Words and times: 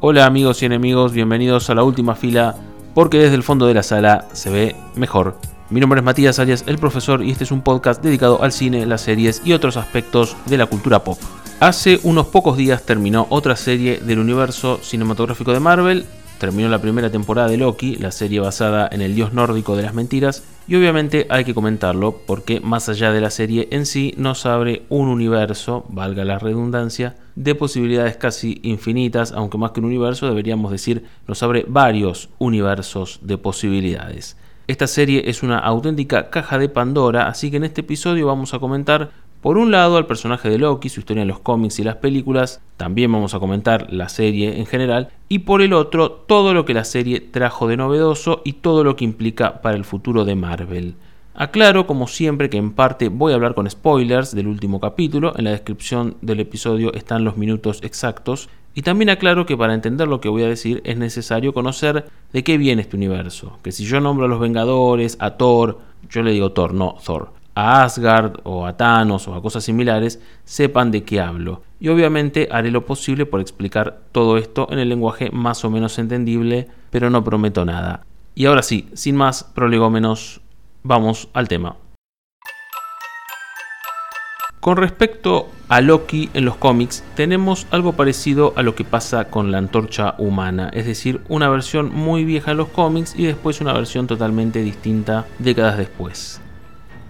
Hola 0.00 0.26
amigos 0.26 0.62
y 0.62 0.66
enemigos, 0.66 1.12
bienvenidos 1.12 1.70
a 1.70 1.74
la 1.74 1.82
última 1.82 2.14
fila, 2.14 2.54
porque 2.94 3.18
desde 3.18 3.34
el 3.34 3.42
fondo 3.42 3.66
de 3.66 3.72
la 3.72 3.82
sala 3.82 4.28
se 4.34 4.50
ve 4.50 4.76
mejor. 4.94 5.38
Mi 5.70 5.80
nombre 5.80 6.00
es 6.00 6.04
Matías 6.04 6.38
Arias, 6.38 6.64
el 6.66 6.76
profesor, 6.76 7.24
y 7.24 7.30
este 7.30 7.44
es 7.44 7.50
un 7.50 7.62
podcast 7.62 8.02
dedicado 8.02 8.42
al 8.42 8.52
cine, 8.52 8.84
las 8.84 9.00
series 9.00 9.40
y 9.42 9.54
otros 9.54 9.78
aspectos 9.78 10.36
de 10.44 10.58
la 10.58 10.66
cultura 10.66 11.02
pop. 11.02 11.18
Hace 11.60 11.98
unos 12.02 12.26
pocos 12.26 12.58
días 12.58 12.84
terminó 12.84 13.26
otra 13.30 13.56
serie 13.56 13.98
del 13.98 14.18
universo 14.18 14.80
cinematográfico 14.82 15.54
de 15.54 15.60
Marvel, 15.60 16.04
terminó 16.38 16.68
la 16.68 16.82
primera 16.82 17.08
temporada 17.08 17.48
de 17.48 17.56
Loki, 17.56 17.96
la 17.96 18.12
serie 18.12 18.40
basada 18.40 18.90
en 18.92 19.00
el 19.00 19.14
dios 19.14 19.32
nórdico 19.32 19.76
de 19.76 19.84
las 19.84 19.94
mentiras, 19.94 20.42
y 20.68 20.76
obviamente 20.76 21.26
hay 21.30 21.46
que 21.46 21.54
comentarlo 21.54 22.20
porque 22.26 22.60
más 22.60 22.90
allá 22.90 23.12
de 23.12 23.22
la 23.22 23.30
serie 23.30 23.68
en 23.70 23.86
sí 23.86 24.12
nos 24.18 24.44
abre 24.44 24.82
un 24.90 25.08
universo, 25.08 25.86
valga 25.88 26.26
la 26.26 26.38
redundancia, 26.38 27.16
de 27.36 27.54
posibilidades 27.54 28.16
casi 28.16 28.58
infinitas, 28.62 29.30
aunque 29.32 29.58
más 29.58 29.70
que 29.70 29.80
un 29.80 29.86
universo 29.86 30.26
deberíamos 30.26 30.72
decir 30.72 31.04
nos 31.28 31.42
abre 31.42 31.64
varios 31.68 32.30
universos 32.38 33.20
de 33.22 33.38
posibilidades. 33.38 34.36
Esta 34.66 34.88
serie 34.88 35.30
es 35.30 35.44
una 35.44 35.58
auténtica 35.58 36.30
caja 36.30 36.58
de 36.58 36.68
Pandora, 36.68 37.28
así 37.28 37.50
que 37.52 37.58
en 37.58 37.64
este 37.64 37.82
episodio 37.82 38.26
vamos 38.26 38.52
a 38.52 38.58
comentar 38.58 39.12
por 39.40 39.58
un 39.58 39.70
lado 39.70 39.96
al 39.96 40.06
personaje 40.06 40.48
de 40.48 40.58
Loki, 40.58 40.88
su 40.88 40.98
historia 40.98 41.22
en 41.22 41.28
los 41.28 41.38
cómics 41.38 41.78
y 41.78 41.84
las 41.84 41.96
películas, 41.96 42.60
también 42.76 43.12
vamos 43.12 43.32
a 43.34 43.38
comentar 43.38 43.92
la 43.92 44.08
serie 44.08 44.58
en 44.58 44.66
general, 44.66 45.10
y 45.28 45.40
por 45.40 45.62
el 45.62 45.72
otro 45.72 46.10
todo 46.10 46.52
lo 46.52 46.64
que 46.64 46.74
la 46.74 46.82
serie 46.82 47.20
trajo 47.20 47.68
de 47.68 47.76
novedoso 47.76 48.42
y 48.44 48.54
todo 48.54 48.82
lo 48.82 48.96
que 48.96 49.04
implica 49.04 49.60
para 49.62 49.76
el 49.76 49.84
futuro 49.84 50.24
de 50.24 50.34
Marvel. 50.34 50.96
Aclaro, 51.38 51.86
como 51.86 52.08
siempre, 52.08 52.48
que 52.48 52.56
en 52.56 52.72
parte 52.72 53.10
voy 53.10 53.32
a 53.32 53.34
hablar 53.34 53.54
con 53.54 53.68
spoilers 53.68 54.34
del 54.34 54.46
último 54.46 54.80
capítulo, 54.80 55.34
en 55.36 55.44
la 55.44 55.50
descripción 55.50 56.16
del 56.22 56.40
episodio 56.40 56.94
están 56.94 57.24
los 57.24 57.36
minutos 57.36 57.80
exactos, 57.82 58.48
y 58.74 58.80
también 58.80 59.10
aclaro 59.10 59.44
que 59.44 59.54
para 59.54 59.74
entender 59.74 60.08
lo 60.08 60.22
que 60.22 60.30
voy 60.30 60.44
a 60.44 60.48
decir 60.48 60.80
es 60.86 60.96
necesario 60.96 61.52
conocer 61.52 62.06
de 62.32 62.42
qué 62.42 62.56
viene 62.56 62.80
este 62.80 62.96
universo, 62.96 63.58
que 63.62 63.70
si 63.70 63.84
yo 63.84 64.00
nombro 64.00 64.24
a 64.24 64.28
los 64.30 64.40
Vengadores, 64.40 65.18
a 65.20 65.32
Thor, 65.32 65.78
yo 66.08 66.22
le 66.22 66.32
digo 66.32 66.52
Thor, 66.52 66.72
no 66.72 66.96
Thor, 67.04 67.34
a 67.54 67.84
Asgard 67.84 68.40
o 68.44 68.64
a 68.64 68.78
Thanos 68.78 69.28
o 69.28 69.34
a 69.34 69.42
cosas 69.42 69.62
similares, 69.62 70.22
sepan 70.46 70.90
de 70.90 71.04
qué 71.04 71.20
hablo. 71.20 71.60
Y 71.78 71.88
obviamente 71.88 72.48
haré 72.50 72.70
lo 72.70 72.86
posible 72.86 73.26
por 73.26 73.42
explicar 73.42 74.00
todo 74.10 74.38
esto 74.38 74.68
en 74.70 74.78
el 74.78 74.88
lenguaje 74.88 75.30
más 75.32 75.66
o 75.66 75.70
menos 75.70 75.98
entendible, 75.98 76.68
pero 76.90 77.10
no 77.10 77.22
prometo 77.22 77.66
nada. 77.66 78.06
Y 78.34 78.46
ahora 78.46 78.62
sí, 78.62 78.88
sin 78.94 79.16
más 79.16 79.44
prolegómenos, 79.44 80.40
vamos 80.86 81.28
al 81.32 81.48
tema. 81.48 81.76
Con 84.60 84.76
respecto 84.78 85.48
a 85.68 85.80
Loki 85.80 86.28
en 86.34 86.44
los 86.44 86.56
cómics, 86.56 87.04
tenemos 87.14 87.68
algo 87.70 87.92
parecido 87.92 88.52
a 88.56 88.62
lo 88.62 88.74
que 88.74 88.82
pasa 88.82 89.26
con 89.26 89.52
la 89.52 89.58
antorcha 89.58 90.16
humana, 90.18 90.70
es 90.72 90.86
decir, 90.86 91.20
una 91.28 91.48
versión 91.48 91.94
muy 91.94 92.24
vieja 92.24 92.50
en 92.50 92.56
los 92.56 92.68
cómics 92.68 93.14
y 93.16 93.26
después 93.26 93.60
una 93.60 93.72
versión 93.72 94.08
totalmente 94.08 94.62
distinta 94.62 95.24
décadas 95.38 95.78
después. 95.78 96.40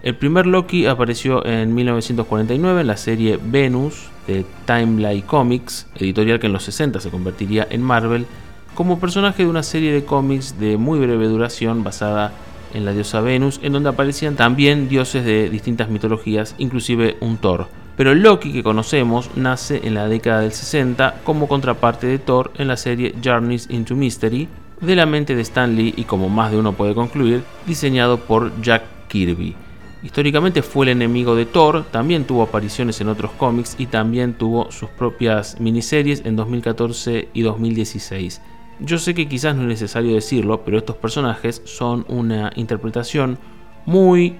El 0.03 0.15
primer 0.15 0.45
Loki 0.45 0.85
apareció 0.85 1.43
en 1.45 1.73
1949 1.73 2.81
en 2.81 2.87
la 2.87 2.97
serie 2.97 3.39
Venus 3.43 4.09
de 4.27 4.45
Timely 4.67 5.23
Comics, 5.23 5.87
editorial 5.95 6.39
que 6.39 6.47
en 6.47 6.53
los 6.53 6.63
60 6.63 6.99
se 6.99 7.09
convertiría 7.09 7.65
en 7.71 7.81
Marvel, 7.81 8.27
como 8.75 8.99
personaje 8.99 9.43
de 9.43 9.49
una 9.49 9.63
serie 9.63 9.91
de 9.91 10.05
cómics 10.05 10.59
de 10.59 10.77
muy 10.77 10.99
breve 10.99 11.27
duración 11.27 11.83
basada 11.83 12.31
en 12.73 12.85
la 12.85 12.93
diosa 12.93 13.21
Venus, 13.21 13.59
en 13.63 13.73
donde 13.73 13.89
aparecían 13.89 14.35
también 14.35 14.89
dioses 14.89 15.25
de 15.25 15.49
distintas 15.49 15.89
mitologías, 15.89 16.55
inclusive 16.57 17.17
un 17.21 17.37
Thor. 17.37 17.67
Pero 17.95 18.13
Loki 18.13 18.53
que 18.53 18.63
conocemos 18.63 19.29
nace 19.35 19.81
en 19.83 19.95
la 19.95 20.07
década 20.07 20.41
del 20.41 20.51
60 20.51 21.21
como 21.23 21.47
contraparte 21.47 22.05
de 22.07 22.19
Thor 22.19 22.51
en 22.57 22.67
la 22.67 22.77
serie 22.77 23.15
Journeys 23.23 23.67
into 23.69 23.95
Mystery, 23.95 24.47
de 24.81 24.95
la 24.95 25.07
mente 25.07 25.35
de 25.35 25.41
Stan 25.41 25.75
Lee 25.75 25.93
y 25.97 26.03
como 26.03 26.29
más 26.29 26.51
de 26.51 26.57
uno 26.57 26.73
puede 26.73 26.93
concluir, 26.93 27.43
diseñado 27.65 28.19
por 28.19 28.61
Jack 28.61 28.83
Kirby. 29.07 29.55
Históricamente 30.03 30.61
fue 30.61 30.85
el 30.85 30.91
enemigo 30.91 31.35
de 31.35 31.47
Thor, 31.47 31.85
también 31.85 32.25
tuvo 32.25 32.43
apariciones 32.43 33.01
en 33.01 33.09
otros 33.09 33.31
cómics 33.31 33.75
y 33.79 33.87
también 33.87 34.35
tuvo 34.35 34.71
sus 34.71 34.89
propias 34.89 35.59
miniseries 35.59 36.23
en 36.23 36.35
2014 36.35 37.29
y 37.33 37.41
2016. 37.41 38.41
Yo 38.79 38.99
sé 38.99 39.15
que 39.15 39.27
quizás 39.27 39.55
no 39.55 39.63
es 39.63 39.67
necesario 39.67 40.13
decirlo, 40.13 40.61
pero 40.63 40.77
estos 40.77 40.97
personajes 40.97 41.61
son 41.65 42.05
una 42.09 42.51
interpretación 42.55 43.39
muy, 43.85 44.35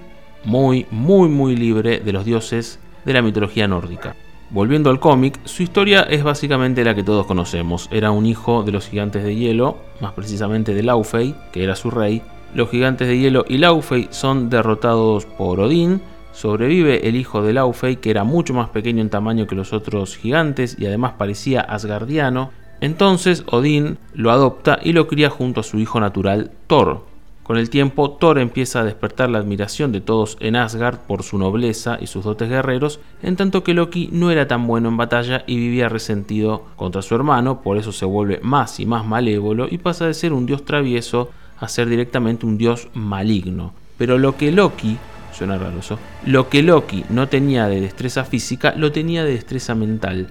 muy, 0.45 0.85
muy, 0.91 1.27
muy 1.27 1.55
libre 1.55 1.99
de 1.99 2.13
los 2.13 2.23
dioses 2.23 2.79
de 3.03 3.13
la 3.13 3.23
mitología 3.23 3.67
nórdica. 3.67 4.15
Volviendo 4.49 4.89
al 4.89 4.99
cómic, 4.99 5.39
su 5.43 5.63
historia 5.63 6.03
es 6.03 6.23
básicamente 6.23 6.83
la 6.83 6.95
que 6.95 7.03
todos 7.03 7.25
conocemos. 7.25 7.89
Era 7.91 8.11
un 8.11 8.25
hijo 8.25 8.63
de 8.63 8.71
los 8.71 8.87
gigantes 8.87 9.23
de 9.23 9.35
hielo, 9.35 9.77
más 9.99 10.13
precisamente 10.13 10.73
de 10.73 10.83
Laufey, 10.83 11.35
que 11.51 11.63
era 11.63 11.75
su 11.75 11.89
rey. 11.89 12.21
Los 12.53 12.69
gigantes 12.69 13.07
de 13.07 13.17
hielo 13.17 13.43
y 13.49 13.57
Laufey 13.57 14.07
son 14.11 14.49
derrotados 14.49 15.25
por 15.25 15.59
Odín. 15.59 15.99
Sobrevive 16.31 17.09
el 17.09 17.15
hijo 17.15 17.41
de 17.41 17.53
Laufey, 17.53 17.97
que 17.97 18.11
era 18.11 18.23
mucho 18.23 18.53
más 18.53 18.69
pequeño 18.69 19.01
en 19.01 19.09
tamaño 19.09 19.47
que 19.47 19.55
los 19.55 19.73
otros 19.73 20.15
gigantes 20.15 20.77
y 20.79 20.85
además 20.85 21.13
parecía 21.17 21.61
asgardiano. 21.61 22.51
Entonces 22.81 23.43
Odín 23.47 23.97
lo 24.13 24.31
adopta 24.31 24.79
y 24.83 24.93
lo 24.93 25.07
cría 25.07 25.29
junto 25.29 25.61
a 25.61 25.63
su 25.63 25.79
hijo 25.79 25.99
natural 25.99 26.51
Thor. 26.67 27.05
Con 27.47 27.57
el 27.57 27.69
tiempo, 27.69 28.11
Thor 28.11 28.39
empieza 28.39 28.81
a 28.81 28.83
despertar 28.83 29.29
la 29.29 29.37
admiración 29.37 29.93
de 29.93 30.01
todos 30.01 30.35
en 30.41 30.57
Asgard 30.57 30.97
por 31.07 31.23
su 31.23 31.37
nobleza 31.37 31.97
y 32.01 32.07
sus 32.07 32.25
dotes 32.25 32.49
guerreros, 32.49 32.99
en 33.23 33.37
tanto 33.37 33.63
que 33.63 33.73
Loki 33.73 34.09
no 34.11 34.31
era 34.31 34.49
tan 34.49 34.67
bueno 34.67 34.89
en 34.89 34.97
batalla 34.97 35.45
y 35.47 35.55
vivía 35.55 35.87
resentido 35.87 36.65
contra 36.75 37.01
su 37.01 37.15
hermano, 37.15 37.61
por 37.61 37.77
eso 37.77 37.93
se 37.93 38.03
vuelve 38.03 38.41
más 38.43 38.81
y 38.81 38.85
más 38.85 39.05
malévolo 39.05 39.67
y 39.71 39.77
pasa 39.77 40.05
de 40.07 40.13
ser 40.13 40.33
un 40.33 40.45
dios 40.45 40.65
travieso 40.65 41.29
a 41.57 41.69
ser 41.69 41.87
directamente 41.87 42.45
un 42.45 42.57
dios 42.57 42.89
maligno. 42.93 43.73
Pero 43.97 44.17
lo 44.17 44.35
que 44.35 44.51
Loki, 44.51 44.97
suena 45.31 45.57
raro 45.57 45.79
lo 46.25 46.49
que 46.49 46.61
Loki 46.63 47.05
no 47.09 47.29
tenía 47.29 47.67
de 47.67 47.79
destreza 47.79 48.25
física, 48.25 48.73
lo 48.75 48.91
tenía 48.91 49.23
de 49.23 49.31
destreza 49.31 49.73
mental. 49.73 50.27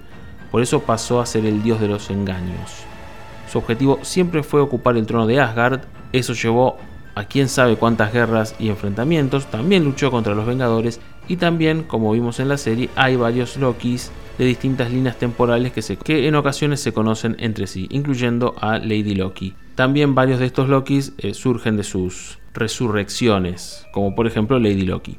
Por 0.51 0.61
eso 0.61 0.81
pasó 0.81 1.19
a 1.19 1.25
ser 1.25 1.45
el 1.45 1.63
dios 1.63 1.79
de 1.79 1.87
los 1.87 2.09
engaños. 2.09 2.85
Su 3.51 3.59
objetivo 3.59 3.99
siempre 4.01 4.43
fue 4.43 4.61
ocupar 4.61 4.97
el 4.97 5.05
trono 5.05 5.27
de 5.27 5.39
Asgard, 5.39 5.81
eso 6.11 6.33
llevó 6.33 6.77
a 7.15 7.25
quién 7.25 7.49
sabe 7.49 7.77
cuántas 7.77 8.13
guerras 8.13 8.55
y 8.59 8.69
enfrentamientos, 8.69 9.47
también 9.47 9.83
luchó 9.83 10.11
contra 10.11 10.35
los 10.35 10.45
Vengadores 10.45 10.99
y 11.27 11.37
también, 11.37 11.83
como 11.83 12.11
vimos 12.11 12.39
en 12.39 12.49
la 12.49 12.57
serie, 12.57 12.89
hay 12.95 13.15
varios 13.15 13.57
Lokis 13.57 14.11
de 14.37 14.45
distintas 14.45 14.91
líneas 14.91 15.17
temporales 15.17 15.73
que, 15.73 16.27
en 16.27 16.35
ocasiones 16.35 16.79
se 16.79 16.93
conocen 16.93 17.35
entre 17.39 17.67
sí, 17.67 17.87
incluyendo 17.89 18.55
a 18.61 18.77
Lady 18.77 19.15
Loki. 19.15 19.55
También 19.75 20.15
varios 20.15 20.39
de 20.39 20.45
estos 20.45 20.69
Lokis 20.69 21.13
eh, 21.17 21.33
surgen 21.33 21.75
de 21.75 21.83
sus 21.83 22.39
resurrecciones, 22.53 23.85
como 23.91 24.15
por 24.15 24.27
ejemplo 24.27 24.59
Lady 24.59 24.83
Loki. 24.83 25.17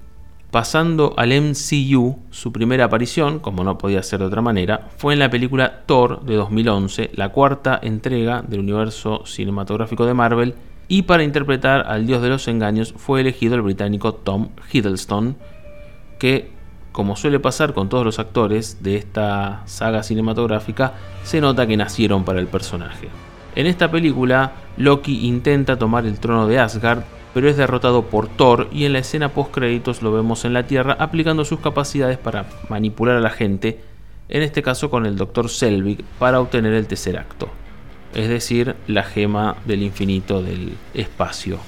Pasando 0.51 1.13
al 1.19 1.29
MCU, 1.29 2.21
su 2.31 2.53
primera 2.53 2.87
aparición, 2.87 3.39
como 3.39 3.65
no 3.65 3.77
podía 3.77 4.03
ser 4.03 4.21
de 4.21 4.25
otra 4.25 4.41
manera, 4.41 4.89
fue 4.97 5.13
en 5.13 5.19
la 5.19 5.29
película 5.29 5.83
Thor 5.85 6.23
de 6.23 6.37
2011, 6.37 7.11
la 7.13 7.29
cuarta 7.29 7.79
entrega 7.83 8.41
del 8.41 8.61
universo 8.61 9.27
cinematográfico 9.27 10.07
de 10.07 10.15
Marvel, 10.15 10.55
y 10.89 11.03
para 11.03 11.23
interpretar 11.23 11.85
al 11.87 12.07
dios 12.07 12.23
de 12.23 12.31
los 12.31 12.49
engaños 12.49 12.95
fue 12.97 13.21
elegido 13.21 13.57
el 13.57 13.61
británico 13.61 14.15
Tom 14.15 14.49
Hiddleston, 14.73 15.37
que, 16.19 16.51
como 16.93 17.15
suele 17.15 17.41
pasar 17.41 17.75
con 17.75 17.91
todos 17.91 18.07
los 18.07 18.19
actores 18.19 18.83
de 18.83 18.97
esta 18.97 19.61
saga 19.67 20.03
cinematográfica, 20.03 20.95
se 21.25 21.43
nota 21.43 21.67
que 21.67 21.77
nacieron 21.77 22.25
para 22.25 22.41
el 22.41 22.47
personaje. 22.47 23.11
En 23.55 23.67
esta 23.67 23.91
película, 23.91 24.53
Loki 24.79 25.27
intenta 25.27 25.77
tomar 25.77 26.07
el 26.07 26.19
trono 26.19 26.47
de 26.47 26.59
Asgard, 26.59 27.03
pero 27.39 27.51
es 27.51 27.57
derrotado 27.57 28.07
por 28.07 28.27
Thor 28.27 28.67
y 28.73 28.85
en 28.85 28.95
la 28.95 28.99
escena 28.99 29.29
post 29.29 29.55
créditos 29.55 30.03
lo 30.03 30.11
vemos 30.11 30.45
en 30.45 30.53
la 30.53 30.67
Tierra 30.67 30.97
aplicando 30.99 31.45
sus 31.45 31.61
capacidades 31.61 32.19
para 32.19 32.47
manipular 32.69 33.15
a 33.15 33.21
la 33.21 33.31
gente, 33.31 33.79
en 34.29 34.43
este 34.43 34.61
caso 34.61 34.91
con 34.91 35.07
el 35.07 35.15
Dr. 35.15 35.49
Selvig, 35.49 36.03
para 36.19 36.41
obtener 36.41 36.73
el 36.73 36.89
tercer 36.89 37.17
acto, 37.17 37.49
es 38.13 38.29
decir, 38.29 38.75
la 38.89 39.05
gema 39.05 39.57
del 39.67 39.85
infinito 39.85 40.43
del 40.43 40.73
espacio. 40.95 41.61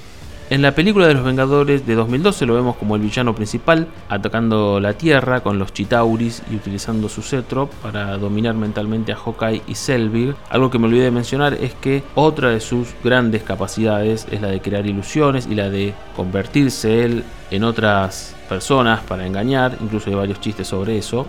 En 0.51 0.61
la 0.61 0.75
película 0.75 1.07
de 1.07 1.13
los 1.13 1.23
Vengadores 1.23 1.87
de 1.87 1.95
2012 1.95 2.45
lo 2.45 2.55
vemos 2.55 2.75
como 2.75 2.97
el 2.97 3.01
villano 3.01 3.33
principal, 3.33 3.87
atacando 4.09 4.81
la 4.81 4.91
Tierra 4.91 5.39
con 5.39 5.57
los 5.57 5.71
Chitauris 5.71 6.43
y 6.51 6.57
utilizando 6.57 7.07
su 7.07 7.21
cetro 7.21 7.69
para 7.81 8.17
dominar 8.17 8.55
mentalmente 8.55 9.13
a 9.13 9.15
Hawkeye 9.15 9.61
y 9.65 9.75
Selvig. 9.75 10.35
Algo 10.49 10.69
que 10.69 10.77
me 10.77 10.87
olvidé 10.87 11.05
de 11.05 11.11
mencionar 11.11 11.53
es 11.53 11.73
que 11.75 12.03
otra 12.15 12.49
de 12.49 12.59
sus 12.59 12.89
grandes 13.01 13.43
capacidades 13.43 14.27
es 14.29 14.41
la 14.41 14.49
de 14.49 14.59
crear 14.59 14.85
ilusiones 14.85 15.47
y 15.49 15.55
la 15.55 15.69
de 15.69 15.93
convertirse 16.17 17.05
él 17.05 17.23
en 17.49 17.63
otras 17.63 18.35
personas 18.49 18.99
para 19.07 19.25
engañar, 19.25 19.77
incluso 19.79 20.09
hay 20.09 20.17
varios 20.17 20.41
chistes 20.41 20.67
sobre 20.67 20.97
eso. 20.97 21.27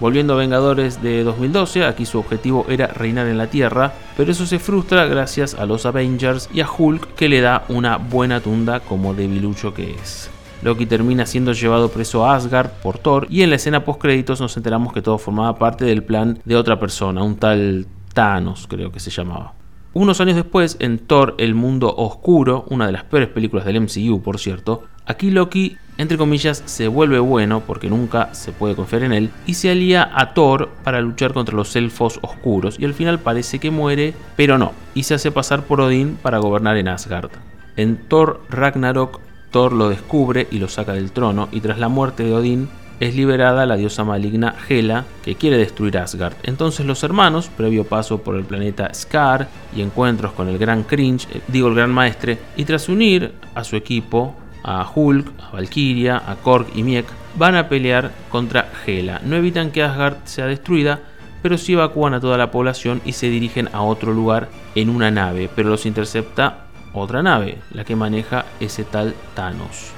Volviendo 0.00 0.32
a 0.32 0.36
Vengadores 0.36 1.02
de 1.02 1.22
2012, 1.24 1.84
aquí 1.84 2.06
su 2.06 2.18
objetivo 2.18 2.64
era 2.70 2.86
reinar 2.86 3.26
en 3.26 3.36
la 3.36 3.48
Tierra, 3.48 3.92
pero 4.16 4.32
eso 4.32 4.46
se 4.46 4.58
frustra 4.58 5.04
gracias 5.04 5.54
a 5.54 5.66
los 5.66 5.84
Avengers 5.84 6.48
y 6.54 6.62
a 6.62 6.66
Hulk 6.70 7.14
que 7.14 7.28
le 7.28 7.42
da 7.42 7.64
una 7.68 7.98
buena 7.98 8.40
tunda 8.40 8.80
como 8.80 9.12
debilucho 9.12 9.74
que 9.74 9.90
es. 9.90 10.30
Loki 10.62 10.86
termina 10.86 11.26
siendo 11.26 11.52
llevado 11.52 11.90
preso 11.90 12.24
a 12.24 12.34
Asgard 12.34 12.70
por 12.82 12.96
Thor 12.96 13.26
y 13.28 13.42
en 13.42 13.50
la 13.50 13.56
escena 13.56 13.84
post 13.84 14.00
créditos 14.00 14.40
nos 14.40 14.56
enteramos 14.56 14.94
que 14.94 15.02
todo 15.02 15.18
formaba 15.18 15.58
parte 15.58 15.84
del 15.84 16.02
plan 16.02 16.40
de 16.46 16.56
otra 16.56 16.80
persona, 16.80 17.22
un 17.22 17.36
tal 17.36 17.86
Thanos, 18.14 18.66
creo 18.68 18.90
que 18.90 19.00
se 19.00 19.10
llamaba. 19.10 19.52
Unos 19.92 20.20
años 20.20 20.36
después, 20.36 20.76
en 20.80 20.98
Thor 20.98 21.34
El 21.36 21.54
Mundo 21.54 21.94
Oscuro, 21.94 22.64
una 22.70 22.86
de 22.86 22.92
las 22.92 23.04
peores 23.04 23.28
películas 23.28 23.66
del 23.66 23.80
MCU, 23.80 24.22
por 24.22 24.38
cierto, 24.38 24.84
aquí 25.04 25.30
Loki, 25.30 25.76
entre 26.00 26.16
comillas, 26.16 26.62
se 26.64 26.88
vuelve 26.88 27.18
bueno, 27.18 27.62
porque 27.66 27.90
nunca 27.90 28.32
se 28.32 28.52
puede 28.52 28.74
confiar 28.74 29.02
en 29.02 29.12
él, 29.12 29.30
y 29.44 29.52
se 29.52 29.70
alía 29.70 30.10
a 30.14 30.32
Thor 30.32 30.70
para 30.82 31.02
luchar 31.02 31.34
contra 31.34 31.54
los 31.54 31.76
elfos 31.76 32.18
oscuros, 32.22 32.76
y 32.78 32.86
al 32.86 32.94
final 32.94 33.18
parece 33.18 33.58
que 33.58 33.70
muere, 33.70 34.14
pero 34.34 34.56
no, 34.56 34.72
y 34.94 35.02
se 35.02 35.12
hace 35.12 35.30
pasar 35.30 35.64
por 35.64 35.82
Odín 35.82 36.16
para 36.22 36.38
gobernar 36.38 36.78
en 36.78 36.88
Asgard. 36.88 37.30
En 37.76 37.98
Thor 38.08 38.40
Ragnarok, 38.48 39.20
Thor 39.50 39.74
lo 39.74 39.90
descubre 39.90 40.48
y 40.50 40.58
lo 40.58 40.68
saca 40.68 40.94
del 40.94 41.12
trono, 41.12 41.50
y 41.52 41.60
tras 41.60 41.78
la 41.78 41.88
muerte 41.88 42.22
de 42.24 42.32
Odín, 42.32 42.70
es 42.98 43.14
liberada 43.14 43.66
la 43.66 43.76
diosa 43.76 44.02
maligna 44.02 44.54
Hela, 44.68 45.04
que 45.22 45.34
quiere 45.34 45.58
destruir 45.58 45.98
Asgard. 45.98 46.34
Entonces 46.44 46.86
los 46.86 47.02
hermanos, 47.02 47.50
previo 47.54 47.84
paso 47.84 48.22
por 48.22 48.36
el 48.36 48.44
planeta 48.44 48.92
Scar 48.94 49.48
y 49.76 49.82
encuentros 49.82 50.32
con 50.32 50.48
el 50.48 50.56
gran 50.56 50.82
Cringe, 50.84 51.26
eh, 51.30 51.40
digo 51.48 51.68
el 51.68 51.74
gran 51.74 51.90
maestre, 51.90 52.38
y 52.56 52.64
tras 52.64 52.88
unir 52.88 53.34
a 53.54 53.64
su 53.64 53.76
equipo, 53.76 54.34
a 54.62 54.90
Hulk, 54.94 55.32
a 55.40 55.50
Valkyria, 55.52 56.22
a 56.26 56.36
Korg 56.36 56.66
y 56.74 56.82
Miek, 56.82 57.06
van 57.36 57.56
a 57.56 57.68
pelear 57.68 58.12
contra 58.28 58.70
Hela. 58.86 59.20
No 59.24 59.36
evitan 59.36 59.70
que 59.70 59.82
Asgard 59.82 60.18
sea 60.24 60.46
destruida, 60.46 61.00
pero 61.42 61.58
sí 61.58 61.72
evacúan 61.72 62.14
a 62.14 62.20
toda 62.20 62.36
la 62.36 62.50
población 62.50 63.00
y 63.04 63.12
se 63.12 63.28
dirigen 63.28 63.68
a 63.72 63.82
otro 63.82 64.12
lugar 64.12 64.48
en 64.74 64.90
una 64.90 65.10
nave, 65.10 65.48
pero 65.54 65.70
los 65.70 65.86
intercepta 65.86 66.66
otra 66.92 67.22
nave, 67.22 67.58
la 67.72 67.84
que 67.84 67.96
maneja 67.96 68.44
ese 68.58 68.84
tal 68.84 69.14
Thanos. 69.34 69.92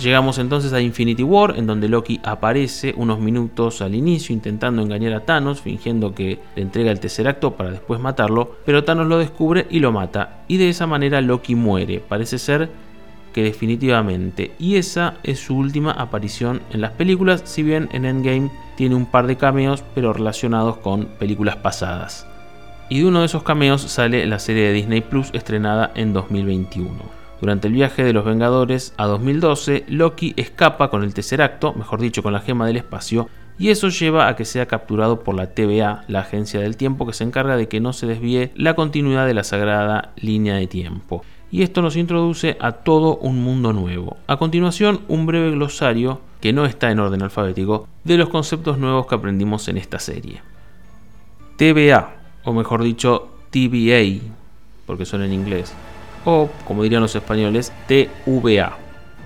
Llegamos 0.00 0.38
entonces 0.38 0.72
a 0.72 0.80
Infinity 0.80 1.22
War, 1.22 1.58
en 1.58 1.66
donde 1.66 1.86
Loki 1.86 2.20
aparece 2.24 2.94
unos 2.96 3.18
minutos 3.18 3.82
al 3.82 3.94
inicio 3.94 4.34
intentando 4.34 4.80
engañar 4.80 5.12
a 5.12 5.20
Thanos, 5.20 5.60
fingiendo 5.60 6.14
que 6.14 6.38
le 6.56 6.62
entrega 6.62 6.90
el 6.90 7.00
tercer 7.00 7.28
acto 7.28 7.52
para 7.54 7.70
después 7.70 8.00
matarlo, 8.00 8.56
pero 8.64 8.82
Thanos 8.82 9.08
lo 9.08 9.18
descubre 9.18 9.66
y 9.68 9.78
lo 9.80 9.92
mata, 9.92 10.44
y 10.48 10.56
de 10.56 10.70
esa 10.70 10.86
manera 10.86 11.20
Loki 11.20 11.54
muere, 11.54 12.00
parece 12.00 12.38
ser 12.38 12.70
que 13.32 13.42
definitivamente, 13.42 14.52
y 14.58 14.76
esa 14.76 15.14
es 15.22 15.38
su 15.38 15.56
última 15.56 15.92
aparición 15.92 16.62
en 16.72 16.80
las 16.80 16.92
películas, 16.92 17.42
si 17.44 17.62
bien 17.62 17.88
en 17.92 18.04
Endgame 18.04 18.50
tiene 18.76 18.94
un 18.94 19.06
par 19.06 19.26
de 19.26 19.36
cameos, 19.36 19.84
pero 19.94 20.12
relacionados 20.12 20.78
con 20.78 21.06
películas 21.18 21.56
pasadas. 21.56 22.26
Y 22.88 23.00
de 23.00 23.06
uno 23.06 23.20
de 23.20 23.26
esos 23.26 23.42
cameos 23.42 23.82
sale 23.82 24.26
la 24.26 24.38
serie 24.38 24.64
de 24.64 24.72
Disney 24.72 25.00
Plus 25.00 25.30
estrenada 25.32 25.92
en 25.94 26.12
2021. 26.12 27.20
Durante 27.40 27.68
el 27.68 27.74
viaje 27.74 28.04
de 28.04 28.12
los 28.12 28.24
Vengadores 28.24 28.92
a 28.96 29.06
2012, 29.06 29.84
Loki 29.88 30.34
escapa 30.36 30.90
con 30.90 31.04
el 31.04 31.14
tercer 31.14 31.40
acto, 31.40 31.72
mejor 31.72 32.00
dicho, 32.00 32.22
con 32.22 32.32
la 32.32 32.40
gema 32.40 32.66
del 32.66 32.76
espacio, 32.76 33.28
y 33.58 33.68
eso 33.68 33.88
lleva 33.88 34.28
a 34.28 34.36
que 34.36 34.44
sea 34.44 34.66
capturado 34.66 35.20
por 35.20 35.34
la 35.34 35.48
TVA, 35.54 36.04
la 36.08 36.20
agencia 36.20 36.60
del 36.60 36.76
tiempo 36.76 37.06
que 37.06 37.12
se 37.12 37.24
encarga 37.24 37.56
de 37.56 37.68
que 37.68 37.80
no 37.80 37.92
se 37.92 38.06
desvíe 38.06 38.52
la 38.54 38.74
continuidad 38.74 39.26
de 39.26 39.34
la 39.34 39.44
sagrada 39.44 40.12
línea 40.16 40.54
de 40.54 40.66
tiempo. 40.66 41.22
Y 41.50 41.62
esto 41.62 41.82
nos 41.82 41.96
introduce 41.96 42.56
a 42.60 42.72
todo 42.72 43.16
un 43.16 43.42
mundo 43.42 43.72
nuevo. 43.72 44.16
A 44.26 44.36
continuación, 44.36 45.00
un 45.08 45.26
breve 45.26 45.50
glosario, 45.50 46.20
que 46.40 46.52
no 46.52 46.64
está 46.64 46.90
en 46.90 47.00
orden 47.00 47.22
alfabético, 47.22 47.88
de 48.04 48.16
los 48.16 48.28
conceptos 48.28 48.78
nuevos 48.78 49.06
que 49.06 49.16
aprendimos 49.16 49.66
en 49.68 49.76
esta 49.76 49.98
serie. 49.98 50.42
TVA, 51.56 52.14
o 52.44 52.52
mejor 52.52 52.82
dicho, 52.82 53.28
TVA, 53.50 54.22
porque 54.86 55.04
son 55.04 55.22
en 55.22 55.32
inglés, 55.32 55.74
o, 56.24 56.48
como 56.66 56.82
dirían 56.82 57.02
los 57.02 57.16
españoles, 57.16 57.72
TVA. 57.86 58.76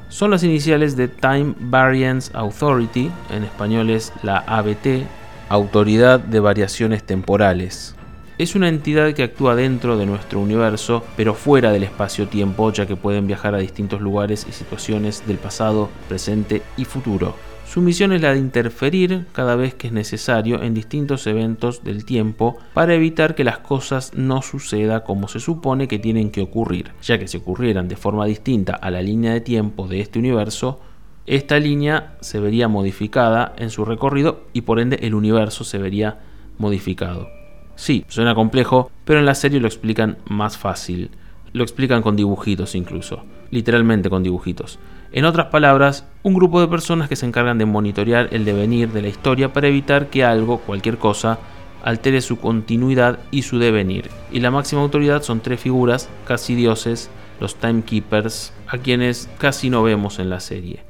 Son 0.09 0.31
las 0.31 0.43
iniciales 0.45 0.97
de 0.97 1.09
Time 1.09 1.55
Variance 1.59 2.31
Authority, 2.35 3.11
en 3.31 3.45
español 3.45 3.91
es 3.91 4.13
la 4.23 4.39
ABT, 4.39 5.07
Autoridad 5.49 6.21
de 6.21 6.41
Variaciones 6.41 7.05
Temporales. 7.05 7.95
Es 8.37 8.57
una 8.57 8.69
entidad 8.69 9.13
que 9.13 9.23
actúa 9.23 9.55
dentro 9.55 9.97
de 9.97 10.07
nuestro 10.07 10.41
universo, 10.41 11.05
pero 11.17 11.35
fuera 11.35 11.71
del 11.71 11.85
espacio-tiempo, 11.85 12.73
ya 12.73 12.85
que 12.85 12.97
pueden 12.97 13.29
viajar 13.29 13.55
a 13.55 13.59
distintos 13.59 14.01
lugares 14.01 14.45
y 14.49 14.53
situaciones 14.53 15.25
del 15.29 15.39
pasado, 15.39 15.89
presente 16.09 16.61
y 16.77 16.85
futuro. 16.85 17.37
Su 17.65 17.81
misión 17.81 18.13
es 18.13 18.23
la 18.23 18.33
de 18.33 18.41
interferir 18.41 19.27
cada 19.33 19.55
vez 19.55 19.75
que 19.75 19.87
es 19.87 19.93
necesario 19.93 20.65
en 20.65 20.75
distintos 20.75 21.29
eventos 21.29 21.85
del 21.85 22.05
tiempo 22.05 22.59
para 22.75 22.95
evitar 22.95 23.37
que 23.37 23.45
las 23.45 23.59
cosas 23.59 24.13
no 24.15 24.43
sucedan 24.43 25.03
como 25.07 25.29
se 25.29 25.39
supone 25.39 25.87
que 25.87 26.01
tienen 26.01 26.33
que 26.33 26.43
ocurrir, 26.43 26.91
ya 27.03 27.21
que 27.21 27.29
si 27.29 27.37
ocurrieran 27.37 27.87
de 27.87 27.97
forma 27.97 28.27
distinta 28.27 28.75
a 28.75 28.91
la 28.91 29.01
línea 29.01 29.33
de 29.33 29.43
tiempo 29.43 29.87
de 29.87 30.01
este 30.01 30.19
universo, 30.19 30.81
esta 31.27 31.61
línea 31.61 32.17
se 32.21 32.41
vería 32.41 32.67
modificada 32.67 33.55
en 33.57 33.71
su 33.71 33.85
recorrido 33.85 34.43
y 34.53 34.63
por 34.63 34.81
ende 34.81 34.99
el 35.03 35.15
universo 35.15 35.63
se 35.63 35.79
vería 35.79 36.19
modificado. 36.59 37.44
Sí, 37.77 38.05
suena 38.09 38.35
complejo, 38.35 38.91
pero 39.05 39.19
en 39.19 39.27
la 39.27 39.35
serie 39.35 39.61
lo 39.61 39.67
explican 39.67 40.19
más 40.27 40.57
fácil. 40.57 41.11
Lo 41.53 41.63
explican 41.63 42.03
con 42.03 42.17
dibujitos 42.17 42.75
incluso, 42.75 43.25
literalmente 43.51 44.11
con 44.11 44.23
dibujitos. 44.23 44.79
En 45.13 45.25
otras 45.25 45.47
palabras, 45.47 46.07
un 46.25 46.35
grupo 46.35 46.61
de 46.61 46.67
personas 46.67 47.09
que 47.09 47.17
se 47.17 47.27
encargan 47.27 47.59
de 47.59 47.67
monitorear 47.67 48.29
el 48.33 48.45
devenir 48.45 48.91
de 48.91 49.03
la 49.03 49.09
historia 49.09 49.53
para 49.53 49.69
evitar 49.69 50.11
que 50.11 50.25
algo, 50.25 50.59
cualquier 50.59 50.99
cosa, 50.99 51.39
altere 51.85 52.21
su 52.21 52.39
continuidad 52.39 53.21
y 53.31 53.43
su 53.43 53.59
devenir. 53.59 54.11
Y 54.33 54.41
la 54.41 54.51
máxima 54.51 54.83
autoridad 54.83 55.23
son 55.23 55.41
tres 55.41 55.61
figuras, 55.61 56.09
casi 56.27 56.55
dioses, 56.55 57.11
los 57.41 57.57
Timekeepers, 57.57 58.53
a 58.67 58.79
quienes 58.79 59.29
casi 59.39 59.71
no 59.71 59.83
vemos 59.83 60.19
en 60.19 60.31
la 60.31 60.41
serie. 60.41 60.83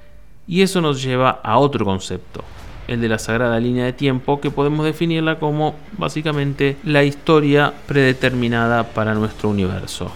Y 0.46 0.62
eso 0.62 0.80
nos 0.80 1.02
lleva 1.02 1.40
a 1.42 1.58
otro 1.58 1.84
concepto, 1.84 2.44
el 2.88 3.00
de 3.00 3.08
la 3.08 3.18
sagrada 3.18 3.60
línea 3.60 3.84
de 3.84 3.92
tiempo, 3.92 4.40
que 4.40 4.50
podemos 4.50 4.84
definirla 4.84 5.38
como 5.38 5.74
básicamente 5.98 6.76
la 6.84 7.04
historia 7.04 7.72
predeterminada 7.86 8.84
para 8.84 9.14
nuestro 9.14 9.48
universo. 9.48 10.10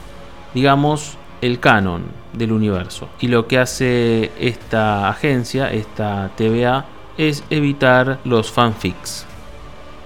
Digamos, 0.55 1.17
el 1.41 1.61
canon 1.61 2.05
del 2.33 2.53
universo. 2.53 3.09
Y 3.21 3.29
lo 3.29 3.47
que 3.47 3.59
hace 3.59 4.33
esta 4.39 5.09
agencia, 5.09 5.73
esta 5.73 6.31
TVA, 6.37 6.87
es 7.17 7.45
evitar 7.51 8.19
los 8.25 8.51
fanfics. 8.51 9.27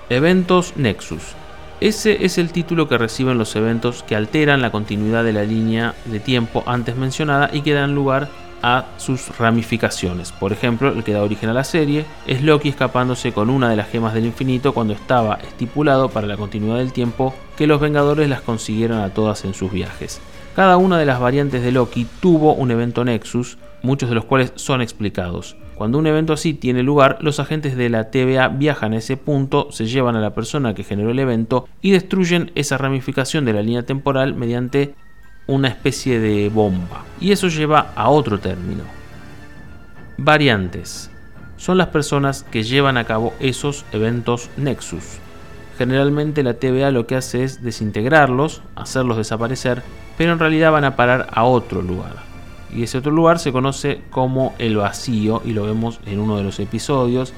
Eventos 0.09 0.76
Nexus. 0.76 1.35
Ese 1.81 2.25
es 2.25 2.38
el 2.38 2.53
título 2.53 2.88
que 2.88 2.97
reciben 2.97 3.38
los 3.38 3.56
eventos 3.56 4.03
que 4.05 4.14
alteran 4.14 4.62
la 4.62 4.70
continuidad 4.70 5.25
de 5.25 5.32
la 5.32 5.43
línea 5.43 5.94
de 6.05 6.20
tiempo 6.20 6.62
antes 6.67 6.97
mencionada 6.97 7.50
y 7.53 7.62
que 7.62 7.75
dan 7.75 7.94
lugar 7.94 8.29
a 8.62 8.87
sus 8.97 9.37
ramificaciones. 9.38 10.32
Por 10.32 10.53
ejemplo, 10.53 10.88
el 10.88 11.05
que 11.05 11.12
da 11.12 11.23
origen 11.23 11.50
a 11.50 11.55
la 11.55 11.64
serie 11.64 12.05
es 12.26 12.43
Loki 12.43 12.69
escapándose 12.69 13.32
con 13.32 13.50
una 13.50 13.69
de 13.69 13.76
las 13.76 13.88
gemas 13.88 14.14
del 14.14 14.26
infinito 14.26 14.73
cuando 14.73 14.94
estaba 14.94 15.35
estipulado 15.35 16.09
para 16.09 16.26
la 16.26 16.37
continuidad 16.37 16.78
del 16.78 16.92
tiempo 16.92 17.35
que 17.57 17.66
los 17.66 17.81
Vengadores 17.81 18.28
las 18.28 18.40
consiguieron 18.40 19.00
a 19.00 19.11
todas 19.11 19.45
en 19.45 19.54
sus 19.54 19.73
viajes. 19.73 20.21
Cada 20.54 20.76
una 20.76 20.99
de 20.99 21.07
las 21.07 21.19
variantes 21.19 21.62
de 21.62 21.73
Loki 21.73 22.07
tuvo 22.21 22.54
un 22.54 22.71
evento 22.71 23.04
Nexus, 23.04 23.59
muchos 23.83 24.09
de 24.09 24.14
los 24.14 24.26
cuales 24.26 24.52
son 24.57 24.83
explicados. 24.83 25.57
Cuando 25.75 25.99
un 25.99 26.07
evento 26.07 26.33
así 26.33 26.54
tiene 26.54 26.83
lugar, 26.83 27.19
los 27.23 27.40
agentes 27.40 27.76
de 27.76 27.88
la 27.88 28.11
TVA 28.11 28.49
viajan 28.49 28.92
a 28.92 28.99
ese 28.99 29.16
punto, 29.16 29.69
se 29.73 29.87
llevan 29.87 30.14
a 30.14 30.21
la 30.21 30.35
persona 30.35 30.75
que 30.75 30.85
generó 30.85 31.11
el 31.11 31.19
evento 31.19 31.66
y 31.81 31.90
destruyen 31.90 32.52
esa 32.54 32.78
ramificación 32.78 33.45
de 33.45 33.54
la 33.54 33.62
línea 33.62 33.85
temporal 33.85 34.35
mediante 34.35 34.95
una 35.46 35.68
especie 35.68 36.20
de 36.20 36.49
bomba. 36.49 37.04
Y 37.20 37.32
eso 37.32 37.49
lleva 37.49 37.92
a 37.94 38.08
otro 38.08 38.38
término. 38.38 38.84
Variantes. 40.16 41.11
Son 41.56 41.78
las 41.78 41.88
personas 41.88 42.44
que 42.44 42.62
llevan 42.62 42.96
a 42.96 43.04
cabo 43.04 43.34
esos 43.40 43.84
eventos 43.92 44.50
Nexus. 44.56 45.18
Generalmente 45.78 46.42
la 46.42 46.54
TVA 46.54 46.90
lo 46.90 47.06
que 47.06 47.16
hace 47.16 47.44
es 47.44 47.62
desintegrarlos, 47.62 48.62
hacerlos 48.76 49.16
desaparecer 49.16 49.82
pero 50.16 50.32
en 50.32 50.38
realidad 50.38 50.72
van 50.72 50.84
a 50.84 50.96
parar 50.96 51.28
a 51.32 51.44
otro 51.44 51.82
lugar. 51.82 52.14
Y 52.75 52.84
ese 52.84 52.99
otro 52.99 53.12
lugar 53.12 53.38
se 53.38 53.52
conoce 53.52 54.02
como 54.11 54.54
el 54.58 54.76
vacío 54.76 55.42
y 55.44 55.52
lo 55.52 55.64
vemos 55.64 56.00
en 56.06 56.20
uno 56.20 56.37
de 56.37 56.42
los 56.42 56.58
episodios. 56.61 57.32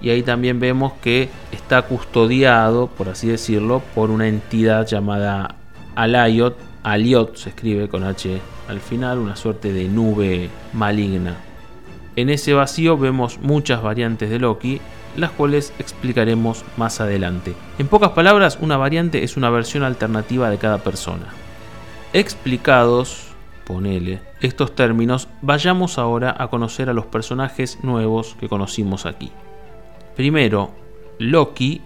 Y 0.00 0.10
ahí 0.10 0.22
también 0.22 0.60
vemos 0.60 0.92
que 1.00 1.30
está 1.52 1.82
custodiado, 1.82 2.88
por 2.88 3.08
así 3.08 3.28
decirlo, 3.28 3.82
por 3.94 4.10
una 4.10 4.28
entidad 4.28 4.86
llamada 4.86 5.56
Alayot. 5.94 6.56
Aliot 6.82 7.36
se 7.36 7.50
escribe 7.50 7.88
con 7.88 8.04
H 8.04 8.40
al 8.68 8.80
final, 8.80 9.18
una 9.18 9.36
suerte 9.36 9.72
de 9.72 9.88
nube 9.88 10.50
maligna. 10.72 11.36
En 12.16 12.28
ese 12.28 12.52
vacío 12.54 12.98
vemos 12.98 13.38
muchas 13.40 13.82
variantes 13.82 14.30
de 14.30 14.38
Loki, 14.38 14.80
las 15.16 15.30
cuales 15.30 15.72
explicaremos 15.78 16.64
más 16.76 17.00
adelante. 17.00 17.54
En 17.78 17.88
pocas 17.88 18.10
palabras, 18.10 18.58
una 18.60 18.76
variante 18.76 19.24
es 19.24 19.36
una 19.36 19.50
versión 19.50 19.82
alternativa 19.82 20.50
de 20.50 20.58
cada 20.58 20.78
persona. 20.78 21.26
Explicados, 22.12 23.28
ponele, 23.64 24.20
estos 24.40 24.74
términos, 24.74 25.28
vayamos 25.40 25.98
ahora 25.98 26.34
a 26.38 26.48
conocer 26.48 26.90
a 26.90 26.94
los 26.94 27.06
personajes 27.06 27.78
nuevos 27.82 28.36
que 28.40 28.48
conocimos 28.48 29.06
aquí. 29.06 29.30
Primero, 30.16 30.72
Loki. 31.18 31.80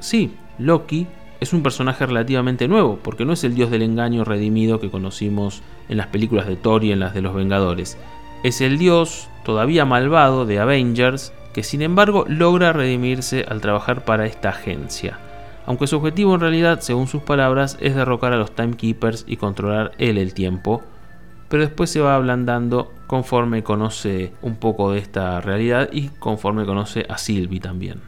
Sí, 0.00 0.34
Loki 0.58 1.06
es 1.42 1.52
un 1.52 1.64
personaje 1.64 2.06
relativamente 2.06 2.68
nuevo, 2.68 3.00
porque 3.02 3.24
no 3.24 3.32
es 3.32 3.42
el 3.42 3.56
dios 3.56 3.68
del 3.70 3.82
engaño 3.82 4.22
redimido 4.22 4.78
que 4.78 4.90
conocimos 4.90 5.60
en 5.88 5.96
las 5.96 6.06
películas 6.06 6.46
de 6.46 6.54
Thor 6.54 6.84
y 6.84 6.92
en 6.92 7.00
las 7.00 7.14
de 7.14 7.20
los 7.20 7.34
Vengadores. 7.34 7.98
Es 8.44 8.60
el 8.60 8.78
dios 8.78 9.28
todavía 9.44 9.84
malvado 9.84 10.46
de 10.46 10.60
Avengers, 10.60 11.32
que 11.52 11.64
sin 11.64 11.82
embargo 11.82 12.24
logra 12.28 12.72
redimirse 12.72 13.44
al 13.48 13.60
trabajar 13.60 14.04
para 14.04 14.26
esta 14.26 14.50
agencia. 14.50 15.18
aunque 15.64 15.86
su 15.86 15.96
objetivo 15.96 16.34
en 16.34 16.40
realidad, 16.40 16.80
según 16.80 17.06
sus 17.06 17.22
palabras, 17.22 17.76
es 17.80 17.94
derrocar 17.94 18.32
a 18.32 18.36
los 18.36 18.52
Timekeepers 18.52 19.24
y 19.28 19.36
controlar 19.36 19.92
él 19.98 20.18
el 20.18 20.34
tiempo, 20.34 20.82
pero 21.48 21.62
después 21.62 21.88
se 21.88 22.00
va 22.00 22.16
ablandando 22.16 22.92
conforme 23.06 23.62
conoce 23.62 24.32
un 24.42 24.56
poco 24.56 24.90
de 24.90 24.98
esta 24.98 25.40
realidad 25.40 25.88
y 25.92 26.08
conforme 26.18 26.66
conoce 26.66 27.06
a 27.08 27.16
Sylvie 27.16 27.60
también. 27.60 28.00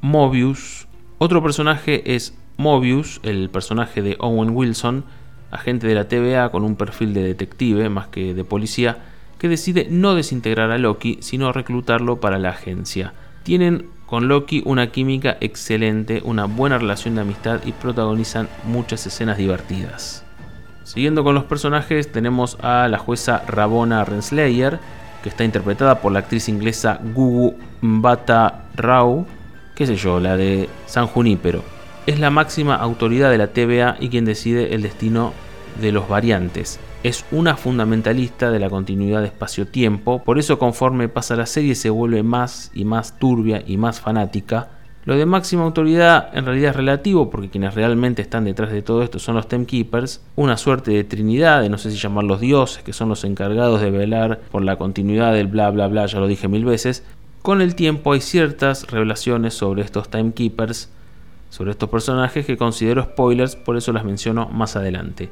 Mobius, 0.00 0.86
otro 1.18 1.42
personaje 1.42 2.14
es 2.14 2.34
Mobius, 2.56 3.20
el 3.22 3.50
personaje 3.50 4.02
de 4.02 4.16
Owen 4.20 4.50
Wilson, 4.50 5.04
agente 5.50 5.86
de 5.86 5.94
la 5.94 6.08
TVA 6.08 6.50
con 6.50 6.64
un 6.64 6.76
perfil 6.76 7.14
de 7.14 7.22
detective 7.22 7.88
más 7.88 8.08
que 8.08 8.34
de 8.34 8.44
policía, 8.44 8.98
que 9.38 9.48
decide 9.48 9.86
no 9.90 10.14
desintegrar 10.14 10.70
a 10.70 10.78
Loki, 10.78 11.18
sino 11.20 11.52
reclutarlo 11.52 12.20
para 12.20 12.38
la 12.38 12.50
agencia. 12.50 13.12
Tienen 13.42 13.88
con 14.06 14.28
Loki 14.28 14.62
una 14.64 14.88
química 14.88 15.36
excelente, 15.40 16.22
una 16.24 16.46
buena 16.46 16.78
relación 16.78 17.14
de 17.14 17.22
amistad 17.22 17.60
y 17.64 17.72
protagonizan 17.72 18.48
muchas 18.64 19.06
escenas 19.06 19.38
divertidas. 19.38 20.24
Siguiendo 20.84 21.24
con 21.24 21.34
los 21.34 21.44
personajes 21.44 22.12
tenemos 22.12 22.58
a 22.60 22.88
la 22.88 22.98
jueza 22.98 23.42
Rabona 23.46 24.04
Renslayer, 24.04 24.78
que 25.22 25.30
está 25.30 25.44
interpretada 25.44 26.00
por 26.00 26.12
la 26.12 26.18
actriz 26.20 26.48
inglesa 26.48 27.00
Gugu 27.14 27.56
Mbata 27.80 28.66
Rao, 28.76 29.26
qué 29.74 29.86
sé 29.86 29.96
yo, 29.96 30.20
la 30.20 30.36
de 30.36 30.68
San 30.86 31.06
Junípero. 31.06 31.62
Es 32.06 32.18
la 32.18 32.30
máxima 32.30 32.76
autoridad 32.76 33.30
de 33.30 33.38
la 33.38 33.48
TVA 33.48 33.96
y 33.98 34.08
quien 34.08 34.24
decide 34.24 34.74
el 34.74 34.82
destino 34.82 35.32
de 35.80 35.92
los 35.92 36.08
variantes. 36.08 36.78
Es 37.02 37.24
una 37.32 37.56
fundamentalista 37.56 38.50
de 38.50 38.58
la 38.58 38.70
continuidad 38.70 39.20
de 39.20 39.26
espacio-tiempo, 39.26 40.22
por 40.22 40.38
eso 40.38 40.58
conforme 40.58 41.08
pasa 41.08 41.36
la 41.36 41.46
serie 41.46 41.74
se 41.74 41.90
vuelve 41.90 42.22
más 42.22 42.70
y 42.74 42.84
más 42.84 43.18
turbia 43.18 43.62
y 43.66 43.76
más 43.76 44.00
fanática. 44.00 44.68
Lo 45.06 45.16
de 45.16 45.26
máxima 45.26 45.64
autoridad 45.64 46.30
en 46.32 46.46
realidad 46.46 46.70
es 46.70 46.76
relativo 46.76 47.28
porque 47.28 47.50
quienes 47.50 47.74
realmente 47.74 48.22
están 48.22 48.44
detrás 48.44 48.72
de 48.72 48.80
todo 48.80 49.02
esto 49.02 49.18
son 49.18 49.34
los 49.34 49.48
Timekeepers, 49.48 50.22
una 50.34 50.56
suerte 50.56 50.92
de 50.92 51.04
trinidad, 51.04 51.60
de 51.60 51.68
no 51.68 51.76
sé 51.76 51.90
si 51.90 51.98
llamarlos 51.98 52.40
dioses, 52.40 52.82
que 52.82 52.94
son 52.94 53.10
los 53.10 53.22
encargados 53.24 53.82
de 53.82 53.90
velar 53.90 54.40
por 54.50 54.64
la 54.64 54.76
continuidad 54.76 55.34
del 55.34 55.48
bla 55.48 55.70
bla 55.70 55.88
bla, 55.88 56.06
ya 56.06 56.20
lo 56.20 56.26
dije 56.26 56.48
mil 56.48 56.64
veces. 56.64 57.04
Con 57.44 57.60
el 57.60 57.74
tiempo 57.74 58.14
hay 58.14 58.22
ciertas 58.22 58.86
revelaciones 58.86 59.52
sobre 59.52 59.82
estos 59.82 60.08
Timekeepers, 60.08 60.88
sobre 61.50 61.72
estos 61.72 61.90
personajes 61.90 62.46
que 62.46 62.56
considero 62.56 63.02
spoilers, 63.02 63.54
por 63.54 63.76
eso 63.76 63.92
las 63.92 64.02
menciono 64.02 64.48
más 64.48 64.76
adelante. 64.76 65.28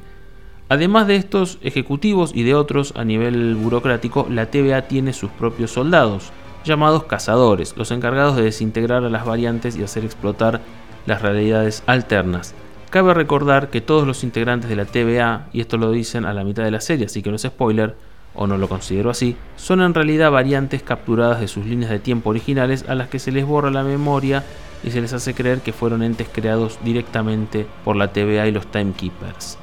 Además 0.69 1.07
de 1.07 1.15
estos 1.15 1.57
ejecutivos 1.63 2.29
y 2.35 2.43
de 2.43 2.53
otros 2.53 2.93
a 2.95 3.03
nivel 3.03 3.55
burocrático, 3.55 4.27
la 4.29 4.45
TVA 4.45 4.83
tiene 4.83 5.11
sus 5.11 5.31
propios 5.31 5.71
soldados, 5.71 6.31
llamados 6.63 7.05
cazadores, 7.05 7.75
los 7.77 7.89
encargados 7.89 8.35
de 8.35 8.43
desintegrar 8.43 9.03
a 9.03 9.09
las 9.09 9.25
variantes 9.25 9.75
y 9.75 9.81
hacer 9.81 10.05
explotar 10.05 10.61
las 11.07 11.23
realidades 11.23 11.81
alternas. 11.87 12.53
Cabe 12.91 13.15
recordar 13.15 13.71
que 13.71 13.81
todos 13.81 14.05
los 14.05 14.23
integrantes 14.23 14.69
de 14.69 14.75
la 14.75 14.85
TVA, 14.85 15.47
y 15.51 15.61
esto 15.61 15.79
lo 15.79 15.89
dicen 15.89 16.25
a 16.25 16.33
la 16.33 16.43
mitad 16.43 16.63
de 16.63 16.69
la 16.69 16.79
serie, 16.79 17.07
así 17.07 17.23
que 17.23 17.31
no 17.31 17.37
es 17.37 17.41
spoiler, 17.41 17.95
o 18.35 18.47
no 18.47 18.57
lo 18.57 18.69
considero 18.69 19.09
así, 19.09 19.35
son 19.55 19.81
en 19.81 19.93
realidad 19.93 20.31
variantes 20.31 20.83
capturadas 20.83 21.39
de 21.39 21.47
sus 21.47 21.65
líneas 21.65 21.91
de 21.91 21.99
tiempo 21.99 22.29
originales 22.29 22.85
a 22.87 22.95
las 22.95 23.09
que 23.09 23.19
se 23.19 23.31
les 23.31 23.45
borra 23.45 23.69
la 23.69 23.83
memoria 23.83 24.43
y 24.83 24.91
se 24.91 25.01
les 25.01 25.13
hace 25.13 25.33
creer 25.33 25.59
que 25.59 25.73
fueron 25.73 26.03
entes 26.03 26.27
creados 26.31 26.79
directamente 26.83 27.65
por 27.83 27.95
la 27.95 28.09
TVA 28.09 28.47
y 28.47 28.51
los 28.51 28.67
Timekeepers. 28.67 29.57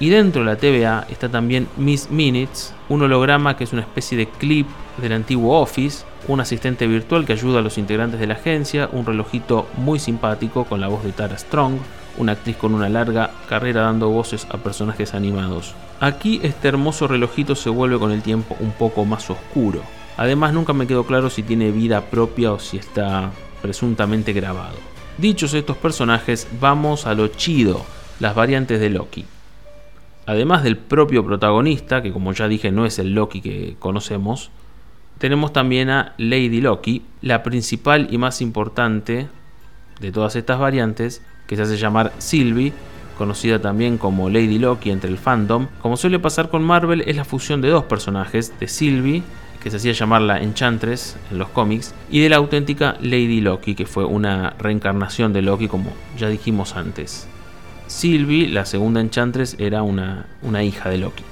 Y 0.00 0.08
dentro 0.08 0.42
de 0.42 0.46
la 0.46 0.56
TVA 0.56 1.06
está 1.10 1.28
también 1.28 1.68
Miss 1.76 2.10
Minutes, 2.10 2.74
un 2.88 3.02
holograma 3.02 3.56
que 3.56 3.64
es 3.64 3.72
una 3.72 3.82
especie 3.82 4.16
de 4.16 4.26
clip 4.26 4.66
del 4.96 5.12
antiguo 5.12 5.60
Office, 5.60 6.04
un 6.26 6.40
asistente 6.40 6.86
virtual 6.86 7.26
que 7.26 7.34
ayuda 7.34 7.58
a 7.58 7.62
los 7.62 7.76
integrantes 7.76 8.18
de 8.18 8.26
la 8.26 8.34
agencia, 8.34 8.88
un 8.92 9.04
relojito 9.04 9.66
muy 9.76 9.98
simpático 9.98 10.64
con 10.64 10.80
la 10.80 10.88
voz 10.88 11.04
de 11.04 11.12
Tara 11.12 11.36
Strong, 11.36 11.74
una 12.18 12.32
actriz 12.32 12.56
con 12.56 12.74
una 12.74 12.88
larga 12.88 13.30
carrera 13.48 13.82
dando 13.82 14.08
voces 14.08 14.46
a 14.50 14.58
personajes 14.58 15.14
animados. 15.14 15.74
Aquí 16.00 16.40
este 16.42 16.68
hermoso 16.68 17.08
relojito 17.08 17.54
se 17.54 17.70
vuelve 17.70 17.98
con 17.98 18.12
el 18.12 18.22
tiempo 18.22 18.56
un 18.60 18.72
poco 18.72 19.04
más 19.04 19.30
oscuro. 19.30 19.82
Además 20.16 20.52
nunca 20.52 20.72
me 20.72 20.86
quedó 20.86 21.04
claro 21.04 21.30
si 21.30 21.42
tiene 21.42 21.70
vida 21.70 22.02
propia 22.02 22.52
o 22.52 22.58
si 22.58 22.76
está 22.76 23.30
presuntamente 23.62 24.32
grabado. 24.32 24.76
Dichos 25.18 25.54
estos 25.54 25.76
personajes, 25.76 26.48
vamos 26.60 27.06
a 27.06 27.14
lo 27.14 27.28
chido, 27.28 27.84
las 28.18 28.34
variantes 28.34 28.80
de 28.80 28.90
Loki 28.90 29.24
además 30.30 30.62
del 30.62 30.76
propio 30.76 31.24
protagonista, 31.24 32.02
que 32.02 32.12
como 32.12 32.32
ya 32.32 32.46
dije 32.46 32.70
no 32.70 32.86
es 32.86 33.00
el 33.00 33.14
Loki 33.14 33.40
que 33.40 33.74
conocemos, 33.80 34.50
tenemos 35.18 35.52
también 35.52 35.90
a 35.90 36.14
Lady 36.18 36.60
Loki, 36.60 37.02
la 37.20 37.42
principal 37.42 38.06
y 38.12 38.16
más 38.16 38.40
importante 38.40 39.26
de 39.98 40.12
todas 40.12 40.36
estas 40.36 40.60
variantes, 40.60 41.20
que 41.50 41.56
se 41.56 41.62
hace 41.62 41.76
llamar 41.76 42.12
Sylvie, 42.18 42.72
conocida 43.18 43.58
también 43.58 43.98
como 43.98 44.30
Lady 44.30 44.60
Loki 44.60 44.92
entre 44.92 45.10
el 45.10 45.18
fandom. 45.18 45.66
Como 45.82 45.96
suele 45.96 46.20
pasar 46.20 46.48
con 46.48 46.62
Marvel, 46.62 47.02
es 47.08 47.16
la 47.16 47.24
fusión 47.24 47.60
de 47.60 47.70
dos 47.70 47.86
personajes, 47.86 48.54
de 48.60 48.68
Sylvie, 48.68 49.24
que 49.60 49.68
se 49.68 49.78
hacía 49.78 49.90
llamar 49.90 50.22
la 50.22 50.40
Enchantress 50.40 51.16
en 51.28 51.38
los 51.38 51.48
cómics, 51.48 51.92
y 52.08 52.20
de 52.20 52.28
la 52.28 52.36
auténtica 52.36 52.96
Lady 53.00 53.40
Loki, 53.40 53.74
que 53.74 53.84
fue 53.84 54.04
una 54.04 54.50
reencarnación 54.60 55.32
de 55.32 55.42
Loki, 55.42 55.66
como 55.66 55.92
ya 56.16 56.28
dijimos 56.28 56.76
antes. 56.76 57.26
Sylvie, 57.88 58.48
la 58.48 58.64
segunda 58.64 59.00
Enchantress, 59.00 59.56
era 59.58 59.82
una, 59.82 60.26
una 60.42 60.62
hija 60.62 60.88
de 60.88 60.98
Loki. 60.98 61.24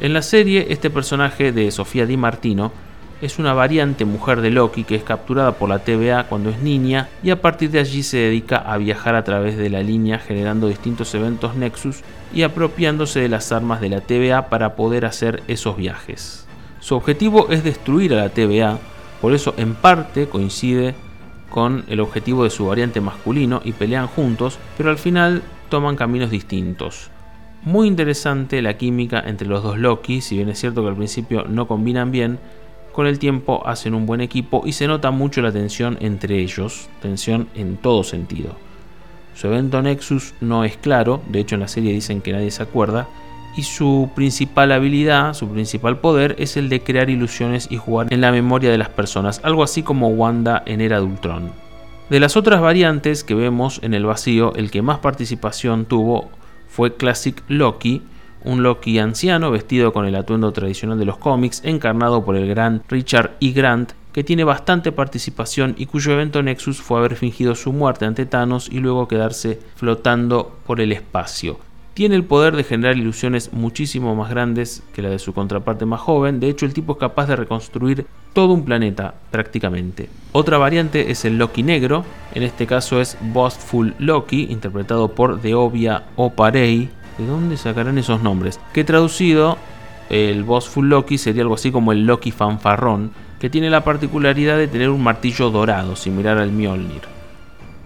En 0.00 0.14
la 0.14 0.22
serie, 0.22 0.68
este 0.70 0.88
personaje 0.88 1.52
de 1.52 1.70
Sofía 1.70 2.06
Di 2.06 2.16
Martino 2.16 2.72
es 3.20 3.38
una 3.38 3.54
variante 3.54 4.04
mujer 4.04 4.40
de 4.40 4.50
Loki 4.50 4.84
que 4.84 4.94
es 4.94 5.02
capturada 5.02 5.52
por 5.52 5.68
la 5.68 5.78
TVA 5.78 6.24
cuando 6.24 6.50
es 6.50 6.60
niña 6.60 7.08
y 7.22 7.30
a 7.30 7.40
partir 7.40 7.70
de 7.70 7.78
allí 7.78 8.02
se 8.02 8.18
dedica 8.18 8.56
a 8.56 8.76
viajar 8.76 9.14
a 9.14 9.24
través 9.24 9.56
de 9.56 9.70
la 9.70 9.82
línea 9.82 10.18
generando 10.18 10.68
distintos 10.68 11.14
eventos 11.14 11.56
Nexus 11.56 12.02
y 12.34 12.42
apropiándose 12.42 13.20
de 13.20 13.28
las 13.28 13.52
armas 13.52 13.80
de 13.80 13.88
la 13.88 14.02
TVA 14.02 14.48
para 14.48 14.76
poder 14.76 15.06
hacer 15.06 15.42
esos 15.48 15.76
viajes. 15.76 16.46
Su 16.80 16.94
objetivo 16.94 17.48
es 17.50 17.64
destruir 17.64 18.12
a 18.12 18.16
la 18.16 18.28
TVA, 18.28 18.78
por 19.20 19.32
eso 19.32 19.54
en 19.56 19.74
parte 19.74 20.28
coincide 20.28 20.94
con 21.48 21.84
el 21.88 22.00
objetivo 22.00 22.44
de 22.44 22.50
su 22.50 22.66
variante 22.66 23.00
masculino 23.00 23.62
y 23.64 23.72
pelean 23.72 24.08
juntos, 24.08 24.58
pero 24.76 24.90
al 24.90 24.98
final 24.98 25.42
toman 25.70 25.96
caminos 25.96 26.30
distintos. 26.30 27.10
Muy 27.62 27.88
interesante 27.88 28.62
la 28.62 28.76
química 28.76 29.22
entre 29.26 29.48
los 29.48 29.62
dos 29.62 29.78
Loki, 29.78 30.20
si 30.20 30.36
bien 30.36 30.50
es 30.50 30.60
cierto 30.60 30.82
que 30.82 30.88
al 30.90 30.96
principio 30.96 31.46
no 31.48 31.66
combinan 31.66 32.12
bien, 32.12 32.38
con 32.96 33.06
el 33.06 33.18
tiempo 33.18 33.62
hacen 33.66 33.94
un 33.94 34.06
buen 34.06 34.22
equipo 34.22 34.62
y 34.64 34.72
se 34.72 34.88
nota 34.88 35.10
mucho 35.10 35.42
la 35.42 35.52
tensión 35.52 35.98
entre 36.00 36.40
ellos, 36.40 36.88
tensión 37.02 37.48
en 37.54 37.76
todo 37.76 38.02
sentido. 38.02 38.56
Su 39.34 39.48
evento 39.48 39.82
Nexus 39.82 40.32
no 40.40 40.64
es 40.64 40.78
claro, 40.78 41.20
de 41.28 41.40
hecho 41.40 41.56
en 41.56 41.60
la 41.60 41.68
serie 41.68 41.92
dicen 41.92 42.22
que 42.22 42.32
nadie 42.32 42.50
se 42.50 42.62
acuerda, 42.62 43.06
y 43.54 43.64
su 43.64 44.08
principal 44.14 44.72
habilidad, 44.72 45.34
su 45.34 45.46
principal 45.48 45.98
poder 45.98 46.36
es 46.38 46.56
el 46.56 46.70
de 46.70 46.80
crear 46.80 47.10
ilusiones 47.10 47.68
y 47.70 47.76
jugar 47.76 48.12
en 48.12 48.22
la 48.22 48.32
memoria 48.32 48.70
de 48.70 48.78
las 48.78 48.88
personas, 48.88 49.40
algo 49.44 49.62
así 49.62 49.82
como 49.82 50.08
Wanda 50.08 50.62
en 50.64 50.80
Era 50.80 50.96
de 50.96 51.04
Ultron. 51.04 51.52
De 52.08 52.18
las 52.18 52.34
otras 52.36 52.62
variantes 52.62 53.24
que 53.24 53.34
vemos 53.34 53.78
en 53.82 53.92
el 53.92 54.06
vacío, 54.06 54.54
el 54.54 54.70
que 54.70 54.80
más 54.80 55.00
participación 55.00 55.84
tuvo 55.84 56.30
fue 56.66 56.96
Classic 56.96 57.42
Loki, 57.48 58.02
un 58.46 58.62
Loki 58.62 58.98
anciano 58.98 59.50
vestido 59.50 59.92
con 59.92 60.06
el 60.06 60.14
atuendo 60.14 60.52
tradicional 60.52 60.98
de 60.98 61.04
los 61.04 61.18
cómics, 61.18 61.60
encarnado 61.64 62.24
por 62.24 62.36
el 62.36 62.48
gran 62.48 62.82
Richard 62.88 63.32
E. 63.40 63.50
Grant, 63.50 63.92
que 64.12 64.24
tiene 64.24 64.44
bastante 64.44 64.92
participación 64.92 65.74
y 65.76 65.86
cuyo 65.86 66.12
evento 66.12 66.42
Nexus 66.42 66.80
fue 66.80 66.98
haber 66.98 67.16
fingido 67.16 67.54
su 67.54 67.72
muerte 67.72 68.06
ante 68.06 68.24
Thanos 68.24 68.70
y 68.72 68.78
luego 68.78 69.08
quedarse 69.08 69.60
flotando 69.74 70.56
por 70.66 70.80
el 70.80 70.92
espacio. 70.92 71.58
Tiene 71.92 72.14
el 72.14 72.24
poder 72.24 72.56
de 72.56 72.64
generar 72.64 72.96
ilusiones 72.96 73.52
muchísimo 73.52 74.14
más 74.14 74.30
grandes 74.30 74.82
que 74.94 75.02
la 75.02 75.08
de 75.08 75.18
su 75.18 75.32
contraparte 75.32 75.86
más 75.86 76.00
joven, 76.00 76.40
de 76.40 76.50
hecho 76.50 76.66
el 76.66 76.74
tipo 76.74 76.92
es 76.92 76.98
capaz 76.98 77.26
de 77.26 77.36
reconstruir 77.36 78.06
todo 78.34 78.52
un 78.52 78.66
planeta 78.66 79.14
prácticamente. 79.30 80.10
Otra 80.32 80.58
variante 80.58 81.10
es 81.10 81.24
el 81.24 81.38
Loki 81.38 81.62
negro, 81.62 82.04
en 82.34 82.42
este 82.42 82.66
caso 82.66 83.00
es 83.00 83.16
Boastful 83.20 83.94
Loki, 83.98 84.46
interpretado 84.50 85.12
por 85.12 85.40
Deovia 85.40 86.04
Oparei. 86.16 86.90
¿De 87.18 87.26
dónde 87.26 87.56
sacarán 87.56 87.96
esos 87.96 88.22
nombres? 88.22 88.60
Que 88.74 88.84
traducido, 88.84 89.56
el 90.10 90.44
Boastful 90.44 90.88
Loki 90.88 91.16
sería 91.16 91.42
algo 91.42 91.54
así 91.54 91.72
como 91.72 91.92
el 91.92 92.04
Loki 92.04 92.30
fanfarrón, 92.30 93.10
que 93.40 93.48
tiene 93.48 93.70
la 93.70 93.84
particularidad 93.84 94.58
de 94.58 94.68
tener 94.68 94.90
un 94.90 95.02
martillo 95.02 95.50
dorado, 95.50 95.96
similar 95.96 96.36
al 96.36 96.52
Mjolnir. 96.52 97.16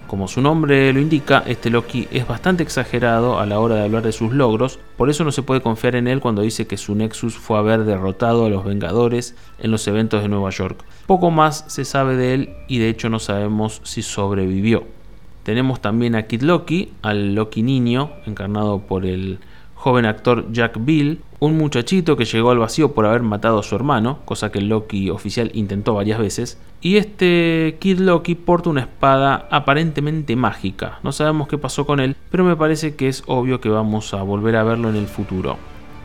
Como 0.09 0.27
su 0.27 0.41
nombre 0.41 0.93
lo 0.93 0.99
indica, 0.99 1.45
este 1.47 1.71
Loki 1.71 2.09
es 2.11 2.27
bastante 2.27 2.65
exagerado 2.65 3.39
a 3.39 3.47
la 3.47 3.61
hora 3.61 3.77
de 3.77 3.85
hablar 3.85 4.03
de 4.03 4.11
sus 4.11 4.33
logros, 4.33 4.81
por 4.97 5.09
eso 5.09 5.23
no 5.23 5.31
se 5.31 5.43
puede 5.43 5.61
confiar 5.61 5.95
en 5.95 6.09
él 6.09 6.19
cuando 6.19 6.43
dice 6.43 6.67
que 6.67 6.77
su 6.77 6.97
Nexus 6.97 7.39
fue 7.39 7.57
haber 7.57 7.85
derrotado 7.85 8.47
a 8.47 8.51
los 8.51 8.65
Vengadores 8.65 9.37
en 9.61 9.71
los 9.71 9.87
eventos 9.87 10.23
de 10.23 10.29
Nueva 10.29 10.51
York. 10.51 10.85
Poco 11.07 11.31
más 11.31 11.65
se 11.69 11.85
sabe 11.85 12.17
de 12.17 12.35
él 12.35 12.51
y 12.67 12.79
de 12.81 12.89
hecho 12.89 13.09
no 13.09 13.21
sabemos 13.21 13.81
si 13.85 14.03
sobrevivió. 14.03 15.00
Tenemos 15.43 15.81
también 15.81 16.15
a 16.15 16.23
Kid 16.25 16.43
Loki, 16.43 16.93
al 17.03 17.35
Loki 17.35 17.63
niño, 17.63 18.11
encarnado 18.27 18.81
por 18.81 19.07
el 19.07 19.39
joven 19.75 20.05
actor 20.05 20.53
Jack 20.53 20.77
Bill, 20.85 21.21
un 21.39 21.57
muchachito 21.57 22.15
que 22.15 22.27
llegó 22.27 22.51
al 22.51 22.59
vacío 22.59 22.93
por 22.93 23.07
haber 23.07 23.23
matado 23.23 23.59
a 23.59 23.63
su 23.63 23.75
hermano, 23.75 24.19
cosa 24.27 24.53
que 24.53 24.59
el 24.59 24.69
Loki 24.69 25.09
oficial 25.09 25.51
intentó 25.55 25.95
varias 25.95 26.19
veces, 26.19 26.59
y 26.83 26.97
este 26.97 27.79
Kid 27.81 27.99
Loki 28.01 28.35
porta 28.35 28.69
una 28.69 28.83
espada 28.83 29.49
aparentemente 29.51 30.37
mágica. 30.37 30.99
No 31.03 31.13
sabemos 31.13 31.49
qué 31.49 31.57
pasó 31.57 31.87
con 31.87 31.99
él, 31.99 32.15
pero 32.31 32.45
me 32.45 32.57
parece 32.57 32.95
que 32.95 33.09
es 33.09 33.23
obvio 33.27 33.63
que 33.63 33.71
vamos 33.71 34.13
a 34.13 34.23
volver 34.23 34.57
a 34.57 34.65
verlo 34.65 34.91
en 34.91 34.97
el 34.97 35.07
futuro. 35.07 35.57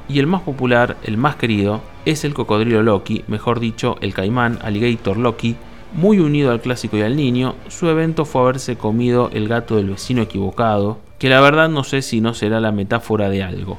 Y 0.08 0.20
el 0.20 0.28
más 0.28 0.44
popular, 0.44 0.96
el 1.04 1.18
más 1.18 1.36
querido, 1.36 1.82
es 2.06 2.24
el 2.24 2.34
cocodrilo 2.34 2.82
Loki, 2.82 3.26
mejor 3.28 3.60
dicho, 3.60 3.98
el 4.00 4.14
caimán 4.14 4.60
Alligator 4.62 5.18
Loki, 5.18 5.58
muy 5.96 6.20
unido 6.20 6.52
al 6.52 6.62
clásico 6.62 6.98
y 6.98 7.02
al 7.02 7.16
niño, 7.16 7.56
su 7.70 7.88
evento 7.88 8.26
fue 8.26 8.42
haberse 8.42 8.76
comido 8.76 9.30
el 9.34 9.48
gato 9.48 9.78
del 9.78 9.90
vecino 9.90 10.22
equivocado, 10.22 11.00
que 11.18 11.30
la 11.30 11.42
verdad 11.42 11.70
no 11.70 11.84
sé 11.84 12.02
si 12.02 12.22
no 12.22 12.34
será 12.34 12.60
la 12.60 12.72
metáfora 12.72 13.30
de 13.30 13.44
algo. 13.44 13.78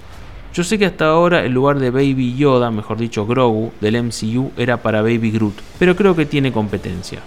Yo 0.54 0.64
sé 0.64 0.78
que 0.78 0.86
hasta 0.86 1.06
ahora 1.06 1.44
el 1.44 1.52
lugar 1.52 1.78
de 1.78 1.90
Baby 1.90 2.34
Yoda, 2.34 2.70
mejor 2.70 2.96
dicho 2.96 3.26
Grogu, 3.26 3.72
del 3.82 4.02
MCU 4.02 4.52
era 4.56 4.78
para 4.78 5.02
Baby 5.02 5.30
Groot, 5.30 5.54
pero 5.78 5.94
creo 5.94 6.16
que 6.16 6.24
tiene 6.24 6.50
competencia. 6.50 7.20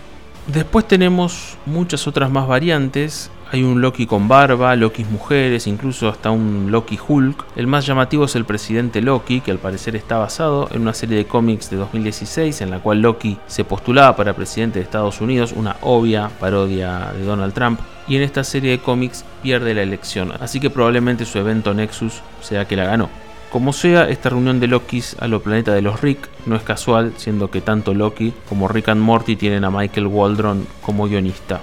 Después 0.48 0.88
tenemos 0.88 1.58
muchas 1.68 2.08
otras 2.08 2.32
más 2.32 2.48
variantes. 2.48 3.30
Hay 3.52 3.64
un 3.64 3.82
Loki 3.82 4.06
con 4.06 4.28
barba, 4.28 4.76
Loki 4.76 5.04
mujeres, 5.06 5.66
incluso 5.66 6.08
hasta 6.08 6.30
un 6.30 6.68
Loki 6.70 7.00
Hulk. 7.08 7.46
El 7.56 7.66
más 7.66 7.84
llamativo 7.84 8.26
es 8.26 8.36
el 8.36 8.46
presidente 8.46 9.02
Loki, 9.02 9.42
que 9.42 9.50
al 9.50 9.58
parecer 9.58 9.96
está 9.96 10.20
basado 10.20 10.70
en 10.72 10.84
una 10.84 10.94
serie 10.94 11.18
de 11.18 11.26
cómics 11.26 11.72
de 11.72 11.78
2016 11.78 12.62
en 12.62 12.70
la 12.70 12.78
cual 12.78 13.02
Loki 13.02 13.40
se 13.48 13.64
postulaba 13.64 14.16
para 14.16 14.36
presidente 14.36 14.78
de 14.78 14.86
Estados 14.86 15.20
Unidos, 15.20 15.54
una 15.56 15.78
obvia 15.82 16.30
parodia 16.40 17.12
de 17.18 17.24
Donald 17.24 17.56
Trump 17.56 17.80
y 18.08 18.18
en 18.18 18.22
esta 18.22 18.44
serie 18.44 18.70
de 18.70 18.80
cómics 18.80 19.26
pierde 19.42 19.74
la 19.74 19.82
elección, 19.82 20.32
así 20.40 20.60
que 20.60 20.70
probablemente 20.70 21.26
su 21.26 21.40
evento 21.40 21.74
Nexus 21.74 22.22
sea 22.42 22.66
que 22.66 22.76
la 22.76 22.86
ganó. 22.86 23.10
Como 23.52 23.74
sea, 23.74 24.08
esta 24.08 24.30
reunión 24.30 24.60
de 24.60 24.68
Lokis 24.68 25.16
a 25.20 25.28
lo 25.28 25.42
planeta 25.42 25.74
de 25.74 25.82
los 25.82 26.02
Rick 26.02 26.30
no 26.46 26.56
es 26.56 26.62
casual, 26.62 27.14
siendo 27.18 27.50
que 27.50 27.62
tanto 27.62 27.96
Loki 27.96 28.32
como 28.48 28.68
Rick 28.68 28.90
and 28.90 29.02
Morty 29.02 29.36
tienen 29.36 29.64
a 29.64 29.72
Michael 29.72 30.06
Waldron 30.06 30.68
como 30.82 31.08
guionista. 31.08 31.60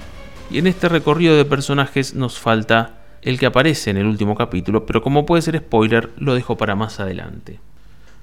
Y 0.51 0.59
en 0.59 0.67
este 0.67 0.89
recorrido 0.89 1.37
de 1.37 1.45
personajes 1.45 2.15
nos 2.15 2.39
falta 2.39 2.95
el 3.23 3.39
que 3.39 3.47
aparece 3.47 3.91
en 3.91 3.97
el 3.97 4.07
último 4.07 4.37
capítulo, 4.37 4.87
pero 4.87 5.03
como 5.03 5.27
puede 5.27 5.43
ser 5.43 5.59
spoiler, 5.59 6.11
lo 6.17 6.35
dejo 6.35 6.57
para 6.57 6.77
más 6.77 7.01
adelante. 7.01 7.59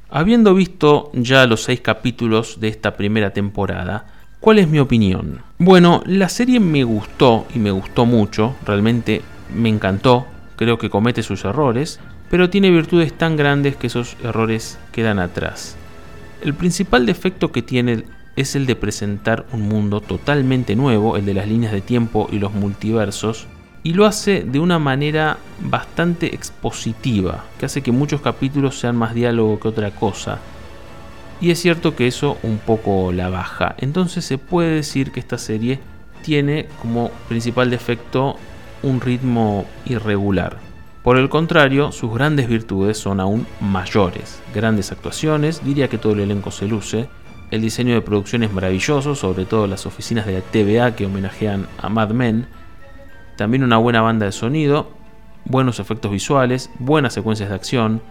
Habiendo 0.09 0.53
visto 0.53 1.11
ya 1.13 1.45
los 1.47 1.63
seis 1.63 1.81
capítulos 1.81 2.59
de 2.59 2.69
esta 2.69 2.95
primera 2.95 3.31
temporada, 3.31 4.05
¿Cuál 4.43 4.59
es 4.59 4.67
mi 4.67 4.79
opinión? 4.79 5.39
Bueno, 5.57 6.03
la 6.05 6.27
serie 6.27 6.59
me 6.59 6.83
gustó 6.83 7.47
y 7.55 7.59
me 7.59 7.71
gustó 7.71 8.05
mucho, 8.05 8.57
realmente 8.65 9.21
me 9.55 9.69
encantó, 9.69 10.27
creo 10.57 10.77
que 10.77 10.89
comete 10.89 11.23
sus 11.23 11.45
errores, 11.45 12.01
pero 12.29 12.49
tiene 12.49 12.69
virtudes 12.69 13.17
tan 13.17 13.37
grandes 13.37 13.77
que 13.77 13.87
esos 13.87 14.17
errores 14.21 14.77
quedan 14.91 15.19
atrás. 15.19 15.77
El 16.41 16.55
principal 16.55 17.05
defecto 17.05 17.53
que 17.53 17.61
tiene 17.61 18.03
es 18.35 18.55
el 18.55 18.65
de 18.65 18.75
presentar 18.75 19.45
un 19.51 19.67
mundo 19.67 20.01
totalmente 20.01 20.75
nuevo, 20.75 21.17
el 21.17 21.25
de 21.25 21.33
las 21.33 21.47
líneas 21.47 21.71
de 21.71 21.81
tiempo 21.81 22.27
y 22.31 22.39
los 22.39 22.53
multiversos, 22.53 23.47
y 23.83 23.93
lo 23.93 24.05
hace 24.05 24.43
de 24.43 24.59
una 24.59 24.79
manera 24.79 25.37
bastante 25.59 26.33
expositiva, 26.33 27.43
que 27.59 27.65
hace 27.65 27.81
que 27.81 27.91
muchos 27.91 28.21
capítulos 28.21 28.79
sean 28.79 28.95
más 28.95 29.13
diálogo 29.13 29.59
que 29.59 29.67
otra 29.67 29.91
cosa, 29.91 30.39
y 31.43 31.51
es 31.51 31.59
cierto 31.59 31.93
que 31.93 32.07
eso 32.07 32.37
un 32.41 32.57
poco 32.57 33.11
la 33.11 33.27
baja. 33.27 33.75
Entonces 33.79 34.23
se 34.23 34.37
puede 34.37 34.75
decir 34.75 35.11
que 35.11 35.19
esta 35.19 35.37
serie 35.37 35.79
tiene 36.21 36.67
como 36.81 37.11
principal 37.27 37.69
defecto 37.69 38.37
un 38.81 39.01
ritmo 39.01 39.65
irregular. 39.85 40.57
Por 41.03 41.17
el 41.17 41.27
contrario, 41.27 41.91
sus 41.91 42.13
grandes 42.13 42.47
virtudes 42.47 42.97
son 42.97 43.19
aún 43.19 43.45
mayores. 43.59 44.41
Grandes 44.55 44.93
actuaciones, 44.93 45.61
diría 45.65 45.89
que 45.89 45.97
todo 45.97 46.13
el 46.13 46.21
elenco 46.21 46.49
se 46.49 46.65
luce. 46.65 47.09
El 47.53 47.61
diseño 47.61 47.93
de 47.93 48.01
producción 48.01 48.41
es 48.41 48.51
maravilloso, 48.51 49.13
sobre 49.13 49.45
todo 49.45 49.67
las 49.67 49.85
oficinas 49.85 50.25
de 50.25 50.33
la 50.33 50.41
TVA 50.41 50.95
que 50.95 51.05
homenajean 51.05 51.67
a 51.77 51.87
Mad 51.87 52.09
Men. 52.09 52.47
También 53.35 53.63
una 53.63 53.77
buena 53.77 54.01
banda 54.01 54.25
de 54.25 54.31
sonido, 54.31 54.89
buenos 55.45 55.79
efectos 55.79 56.11
visuales, 56.11 56.71
buenas 56.79 57.13
secuencias 57.13 57.49
de 57.49 57.55
acción, 57.55 58.01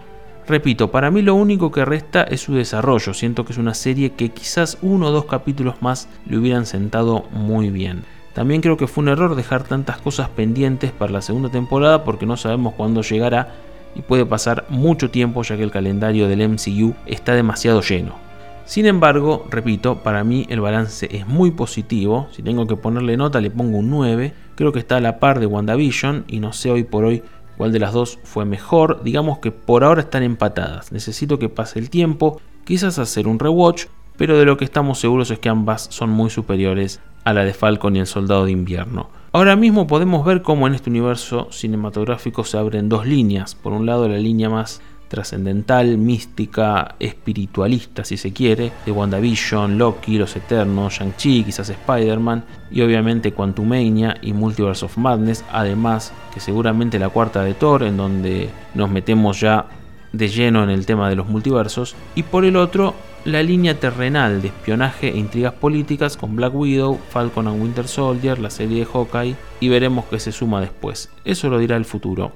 Repito, 0.47 0.93
para 0.93 1.11
mí 1.11 1.23
lo 1.23 1.35
único 1.35 1.73
que 1.73 1.85
resta 1.85 2.23
es 2.23 2.41
su 2.41 2.55
desarrollo. 2.55 3.15
Siento 3.15 3.45
que 3.45 3.53
es 3.53 3.59
una 3.59 3.75
serie 3.75 4.13
que 4.13 4.29
quizás 4.29 4.79
uno 4.81 5.09
o 5.09 5.11
dos 5.11 5.25
capítulos 5.25 5.83
más 5.83 6.09
le 6.25 6.39
hubieran 6.39 6.65
sentado 6.65 7.25
muy 7.33 7.71
bien. 7.71 8.05
También 8.35 8.61
creo 8.61 8.77
que 8.77 8.87
fue 8.87 9.03
un 9.03 9.09
error 9.09 9.35
dejar 9.35 9.65
tantas 9.65 9.99
cosas 9.99 10.29
pendientes 10.29 10.93
para 10.93 11.13
la 11.13 11.23
segunda 11.23 11.49
temporada 11.49 12.05
porque 12.05 12.27
no 12.27 12.37
sabemos 12.37 12.75
cuándo 12.75 13.03
llegará 13.03 13.55
y 13.97 14.03
puede 14.03 14.25
pasar 14.25 14.67
mucho 14.69 15.11
tiempo 15.11 15.43
ya 15.43 15.57
que 15.57 15.65
el 15.65 15.73
calendario 15.73 16.29
del 16.29 16.49
MCU 16.49 16.95
está 17.07 17.35
demasiado 17.35 17.81
lleno. 17.81 18.32
Sin 18.73 18.87
embargo, 18.87 19.45
repito, 19.51 20.03
para 20.03 20.25
mí 20.25 20.47
el 20.49 20.63
balance 20.63 21.07
es 21.15 21.27
muy 21.27 21.51
positivo. 21.51 22.29
Si 22.33 22.43
tengo 22.43 22.67
que 22.67 22.75
ponerle 22.75 23.19
nota 23.19 23.39
le 23.43 23.51
pongo 23.51 23.77
un 23.77 23.91
9. 23.91 24.33
Creo 24.55 24.73
que 24.73 24.79
está 24.79 24.97
a 24.97 25.01
la 25.03 25.19
par 25.19 25.41
de 25.41 25.45
WandaVision 25.45 26.25
y 26.27 26.41
no 26.41 26.55
sé 26.55 26.71
hoy 26.71 26.83
por 26.83 27.05
hoy 27.05 27.23
cuál 27.59 27.71
de 27.73 27.81
las 27.81 27.93
dos 27.93 28.19
fue 28.25 28.47
mejor. 28.47 29.03
Digamos 29.05 29.41
que 29.41 29.51
por 29.51 29.85
ahora 29.85 30.01
están 30.01 30.23
empatadas. 30.23 30.91
Necesito 30.91 31.39
que 31.39 31.51
pase 31.51 31.81
el 31.81 31.91
tiempo, 31.91 32.41
quizás 32.65 32.99
hacer 32.99 33.29
un 33.29 33.39
rewatch, 33.39 33.89
pero 34.17 34.39
de 34.39 34.47
lo 34.47 34.57
que 34.57 34.65
estamos 34.65 34.99
seguros 34.99 35.31
es 35.31 35.39
que 35.39 35.51
ambas 35.51 35.89
son 35.91 36.09
muy 36.09 36.31
superiores 36.31 37.03
a 37.25 37.35
la 37.35 37.45
de 37.45 37.53
Falcon 37.53 37.97
y 37.97 38.01
el 38.01 38.07
Soldado 38.07 38.47
de 38.47 38.53
Invierno. 38.53 39.11
Ahora 39.33 39.55
mismo 39.55 39.87
podemos 39.87 40.25
ver 40.25 40.41
cómo 40.41 40.67
en 40.67 40.75
este 40.75 40.89
universo 40.89 41.49
cinematográfico 41.51 42.43
se 42.45 42.57
abren 42.57 42.89
dos 42.89 43.07
líneas. 43.07 43.55
Por 43.55 43.75
un 43.75 43.85
lado 43.85 44.09
la 44.09 44.17
línea 44.17 44.49
más 44.49 44.81
trascendental, 45.13 45.99
mística, 45.99 46.95
espiritualista 46.99 48.03
si 48.03 48.17
se 48.17 48.33
quiere, 48.33 48.73
de 48.87 48.93
WandaVision, 48.93 49.77
Loki, 49.77 50.17
Los 50.17 50.35
Eternos, 50.37 50.95
Shang-Chi, 50.95 51.45
quizás 51.45 51.69
Spider-Man 51.69 52.43
y 52.71 52.81
obviamente 52.81 53.33
Quantumania 53.33 54.17
y 54.23 54.33
Multiverse 54.33 54.87
of 54.87 54.97
Madness, 54.97 55.45
además 55.53 56.15
que 56.33 56.41
seguramente 56.41 56.99
la 56.99 57.11
cuarta 57.11 57.45
de 57.45 57.53
Thor 57.53 57.83
en 57.83 57.99
donde 57.99 58.49
nos 58.75 58.91
metemos 58.91 59.39
ya 59.39 59.67
de 60.15 60.29
lleno 60.29 60.65
en 60.65 60.71
el 60.71 60.87
tema 60.87 61.11
de 61.11 61.17
los 61.17 61.29
multiversos 61.29 61.95
y 62.15 62.23
por 62.23 62.47
el 62.47 62.57
otro 62.57 62.95
la 63.27 63.43
línea 63.43 63.79
terrenal 63.79 64.41
de 64.41 64.49
espionaje 64.49 65.09
e 65.09 65.19
intrigas 65.19 65.53
políticas 65.53 66.17
con 66.17 66.37
Black 66.37 66.55
Widow, 66.55 66.99
Falcon 67.11 67.49
and 67.49 67.63
Winter 67.63 67.87
Soldier, 67.87 68.39
la 68.39 68.49
serie 68.49 68.81
de 68.81 68.87
Hawkeye 68.87 69.37
y 69.61 69.69
veremos 69.69 70.07
qué 70.07 70.19
se 70.19 70.33
suma 70.33 70.63
después. 70.63 71.11
Eso 71.27 71.51
lo 71.51 71.59
dirá 71.59 71.77
el 71.77 71.85
futuro. 71.85 72.33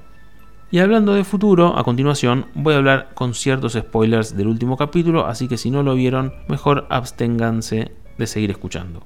Y 0.69 0.81
hablando 0.81 1.15
de 1.15 1.23
futuro, 1.23 1.79
a 1.79 1.85
continuación 1.85 2.47
voy 2.55 2.75
a 2.75 2.79
hablar 2.79 3.11
con 3.15 3.35
ciertos 3.35 3.75
spoilers 3.75 4.37
del 4.37 4.49
último 4.49 4.77
capítulo, 4.77 5.27
así 5.27 5.47
que 5.47 5.59
si 5.59 5.71
no 5.71 5.85
lo 5.85 5.95
vieron, 5.95 6.33
mejor 6.49 6.87
absténganse 6.91 7.93
de 8.19 8.27
seguir 8.27 8.51
escuchando. 8.51 9.05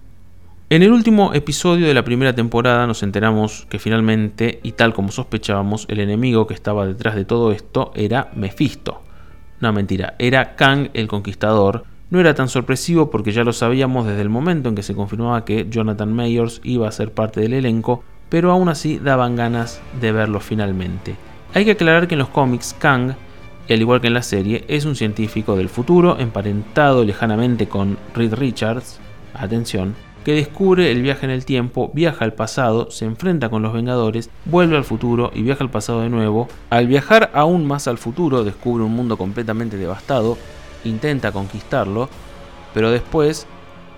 En 0.70 0.82
el 0.82 0.90
último 0.90 1.34
episodio 1.34 1.86
de 1.86 1.92
la 1.92 2.04
primera 2.04 2.34
temporada 2.34 2.86
nos 2.86 3.02
enteramos 3.02 3.66
que 3.68 3.78
finalmente, 3.78 4.60
y 4.62 4.72
tal 4.72 4.94
como 4.94 5.10
sospechábamos, 5.10 5.84
el 5.90 6.00
enemigo 6.00 6.46
que 6.46 6.54
estaba 6.54 6.86
detrás 6.86 7.14
de 7.14 7.26
todo 7.26 7.52
esto 7.52 7.92
era 7.94 8.30
Mephisto. 8.34 9.02
No 9.60 9.70
mentira, 9.74 10.14
era 10.18 10.56
Kang 10.56 10.88
el 10.94 11.08
Conquistador. 11.08 11.84
No 12.08 12.20
era 12.20 12.34
tan 12.34 12.48
sorpresivo 12.48 13.10
porque 13.10 13.32
ya 13.32 13.44
lo 13.44 13.52
sabíamos 13.52 14.06
desde 14.06 14.22
el 14.22 14.30
momento 14.30 14.70
en 14.70 14.76
que 14.76 14.82
se 14.82 14.94
confirmaba 14.94 15.44
que 15.44 15.66
Jonathan 15.68 16.12
Mayors 16.12 16.62
iba 16.64 16.88
a 16.88 16.92
ser 16.92 17.12
parte 17.12 17.40
del 17.40 17.52
elenco, 17.52 18.02
pero 18.30 18.50
aún 18.50 18.70
así 18.70 18.98
daban 18.98 19.36
ganas 19.36 19.82
de 20.00 20.12
verlo 20.12 20.40
finalmente. 20.40 21.16
Hay 21.52 21.64
que 21.64 21.72
aclarar 21.72 22.06
que 22.06 22.14
en 22.14 22.20
los 22.20 22.28
cómics 22.28 22.76
Kang, 22.78 23.14
al 23.68 23.80
igual 23.80 24.00
que 24.00 24.06
en 24.06 24.14
la 24.14 24.22
serie, 24.22 24.64
es 24.68 24.84
un 24.84 24.94
científico 24.94 25.56
del 25.56 25.68
futuro 25.68 26.16
emparentado 26.20 27.04
lejanamente 27.04 27.68
con 27.68 27.98
Reed 28.14 28.34
Richards, 28.34 29.00
atención, 29.34 29.96
que 30.24 30.34
descubre 30.34 30.92
el 30.92 31.02
viaje 31.02 31.26
en 31.26 31.32
el 31.32 31.44
tiempo, 31.44 31.90
viaja 31.92 32.24
al 32.24 32.34
pasado, 32.34 32.92
se 32.92 33.04
enfrenta 33.04 33.48
con 33.48 33.62
los 33.62 33.72
Vengadores, 33.72 34.30
vuelve 34.44 34.76
al 34.76 34.84
futuro 34.84 35.32
y 35.34 35.42
viaja 35.42 35.64
al 35.64 35.70
pasado 35.70 36.02
de 36.02 36.08
nuevo. 36.08 36.46
Al 36.68 36.86
viajar 36.86 37.32
aún 37.34 37.66
más 37.66 37.88
al 37.88 37.98
futuro, 37.98 38.44
descubre 38.44 38.84
un 38.84 38.94
mundo 38.94 39.16
completamente 39.16 39.76
devastado, 39.76 40.38
intenta 40.84 41.32
conquistarlo, 41.32 42.08
pero 42.72 42.92
después, 42.92 43.48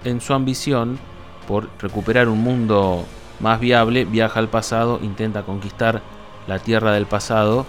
en 0.04 0.22
su 0.22 0.32
ambición 0.32 0.98
por 1.46 1.68
recuperar 1.80 2.28
un 2.28 2.42
mundo 2.42 3.04
más 3.40 3.60
viable, 3.60 4.06
viaja 4.06 4.40
al 4.40 4.48
pasado, 4.48 5.00
intenta 5.02 5.42
conquistar 5.42 6.00
la 6.46 6.58
tierra 6.58 6.92
del 6.92 7.06
pasado, 7.06 7.66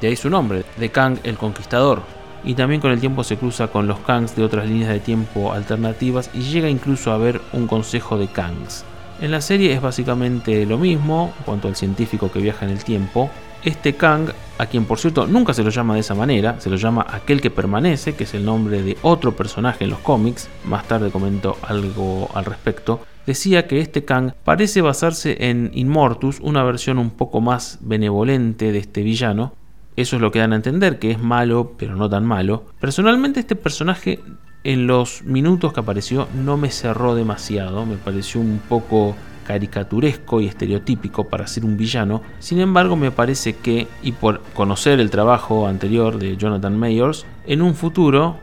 de 0.00 0.08
ahí 0.08 0.16
su 0.16 0.30
nombre, 0.30 0.64
de 0.76 0.90
Kang 0.90 1.18
el 1.24 1.36
Conquistador. 1.36 2.02
Y 2.44 2.54
también 2.54 2.80
con 2.80 2.92
el 2.92 3.00
tiempo 3.00 3.24
se 3.24 3.36
cruza 3.36 3.68
con 3.68 3.86
los 3.86 3.98
Kangs 4.00 4.36
de 4.36 4.44
otras 4.44 4.68
líneas 4.68 4.90
de 4.90 5.00
tiempo 5.00 5.52
alternativas 5.52 6.30
y 6.32 6.42
llega 6.42 6.68
incluso 6.68 7.10
a 7.10 7.14
haber 7.14 7.40
un 7.52 7.66
consejo 7.66 8.16
de 8.16 8.28
Kangs. 8.28 8.84
En 9.20 9.32
la 9.32 9.40
serie 9.40 9.72
es 9.72 9.80
básicamente 9.80 10.64
lo 10.64 10.78
mismo 10.78 11.32
en 11.38 11.44
cuanto 11.44 11.66
al 11.66 11.74
científico 11.74 12.30
que 12.30 12.38
viaja 12.38 12.64
en 12.64 12.70
el 12.70 12.84
tiempo. 12.84 13.30
Este 13.64 13.94
Kang, 13.94 14.30
a 14.58 14.66
quien 14.66 14.84
por 14.84 14.98
cierto 14.98 15.26
nunca 15.26 15.52
se 15.52 15.64
lo 15.64 15.70
llama 15.70 15.94
de 15.94 16.00
esa 16.00 16.14
manera, 16.14 16.60
se 16.60 16.70
lo 16.70 16.76
llama 16.76 17.04
aquel 17.10 17.40
que 17.40 17.50
permanece, 17.50 18.14
que 18.14 18.24
es 18.24 18.34
el 18.34 18.44
nombre 18.44 18.82
de 18.82 18.96
otro 19.02 19.34
personaje 19.34 19.84
en 19.84 19.90
los 19.90 19.98
cómics, 19.98 20.48
más 20.64 20.86
tarde 20.86 21.10
comento 21.10 21.56
algo 21.62 22.30
al 22.34 22.44
respecto, 22.44 23.00
decía 23.26 23.66
que 23.66 23.80
este 23.80 24.04
Kang 24.04 24.32
parece 24.44 24.80
basarse 24.80 25.36
en 25.50 25.70
Immortus, 25.74 26.38
una 26.40 26.62
versión 26.62 26.98
un 26.98 27.10
poco 27.10 27.40
más 27.40 27.78
benevolente 27.80 28.70
de 28.70 28.78
este 28.78 29.02
villano. 29.02 29.54
eso 29.96 30.14
es 30.14 30.22
lo 30.22 30.30
que 30.30 30.38
dan 30.38 30.52
a 30.52 30.56
entender, 30.56 31.00
que 31.00 31.10
es 31.10 31.20
malo, 31.20 31.74
pero 31.76 31.96
no 31.96 32.08
tan 32.08 32.24
malo. 32.24 32.64
Personalmente 32.80 33.40
este 33.40 33.56
personaje 33.56 34.20
en 34.62 34.86
los 34.86 35.22
minutos 35.24 35.72
que 35.72 35.80
apareció 35.80 36.28
no 36.32 36.56
me 36.56 36.70
cerró 36.70 37.16
demasiado, 37.16 37.84
me 37.86 37.96
pareció 37.96 38.40
un 38.40 38.60
poco 38.68 39.16
caricaturesco 39.48 40.42
y 40.42 40.46
estereotípico 40.46 41.24
para 41.24 41.46
ser 41.46 41.64
un 41.64 41.78
villano. 41.78 42.20
Sin 42.38 42.60
embargo, 42.60 42.96
me 42.96 43.10
parece 43.10 43.56
que, 43.56 43.88
y 44.02 44.12
por 44.12 44.42
conocer 44.52 45.00
el 45.00 45.08
trabajo 45.08 45.66
anterior 45.66 46.18
de 46.18 46.36
Jonathan 46.36 46.78
Mayors, 46.78 47.24
en 47.46 47.62
un 47.62 47.74
futuro, 47.74 48.36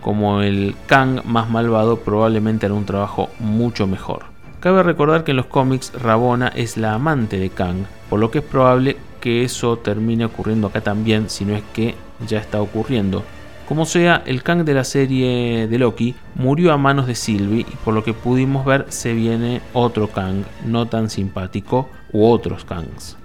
como 0.00 0.42
el 0.42 0.74
Kang 0.88 1.24
más 1.24 1.48
malvado, 1.48 2.00
probablemente 2.00 2.66
hará 2.66 2.74
un 2.74 2.86
trabajo 2.86 3.30
mucho 3.38 3.86
mejor. 3.86 4.24
Cabe 4.58 4.82
recordar 4.82 5.22
que 5.22 5.30
en 5.30 5.36
los 5.36 5.46
cómics 5.46 5.92
Rabona 5.92 6.48
es 6.48 6.76
la 6.76 6.94
amante 6.94 7.38
de 7.38 7.50
Kang, 7.50 7.84
por 8.10 8.18
lo 8.18 8.32
que 8.32 8.38
es 8.38 8.44
probable 8.44 8.96
que 9.20 9.44
eso 9.44 9.78
termine 9.78 10.24
ocurriendo 10.24 10.66
acá 10.66 10.80
también, 10.80 11.30
si 11.30 11.44
no 11.44 11.54
es 11.54 11.62
que 11.72 11.94
ya 12.26 12.38
está 12.38 12.60
ocurriendo. 12.60 13.22
Como 13.68 13.84
sea, 13.84 14.22
el 14.24 14.42
Kang 14.42 14.64
de 14.64 14.72
la 14.72 14.82
serie 14.82 15.68
de 15.68 15.78
Loki 15.78 16.14
murió 16.36 16.72
a 16.72 16.78
manos 16.78 17.06
de 17.06 17.14
Sylvie 17.14 17.66
y 17.70 17.76
por 17.84 17.92
lo 17.92 18.02
que 18.02 18.14
pudimos 18.14 18.64
ver 18.64 18.86
se 18.88 19.12
viene 19.12 19.60
otro 19.74 20.08
Kang 20.08 20.44
no 20.64 20.86
tan 20.86 21.10
simpático 21.10 21.90
u 22.10 22.24
otros 22.24 22.64
Kangs. 22.64 23.18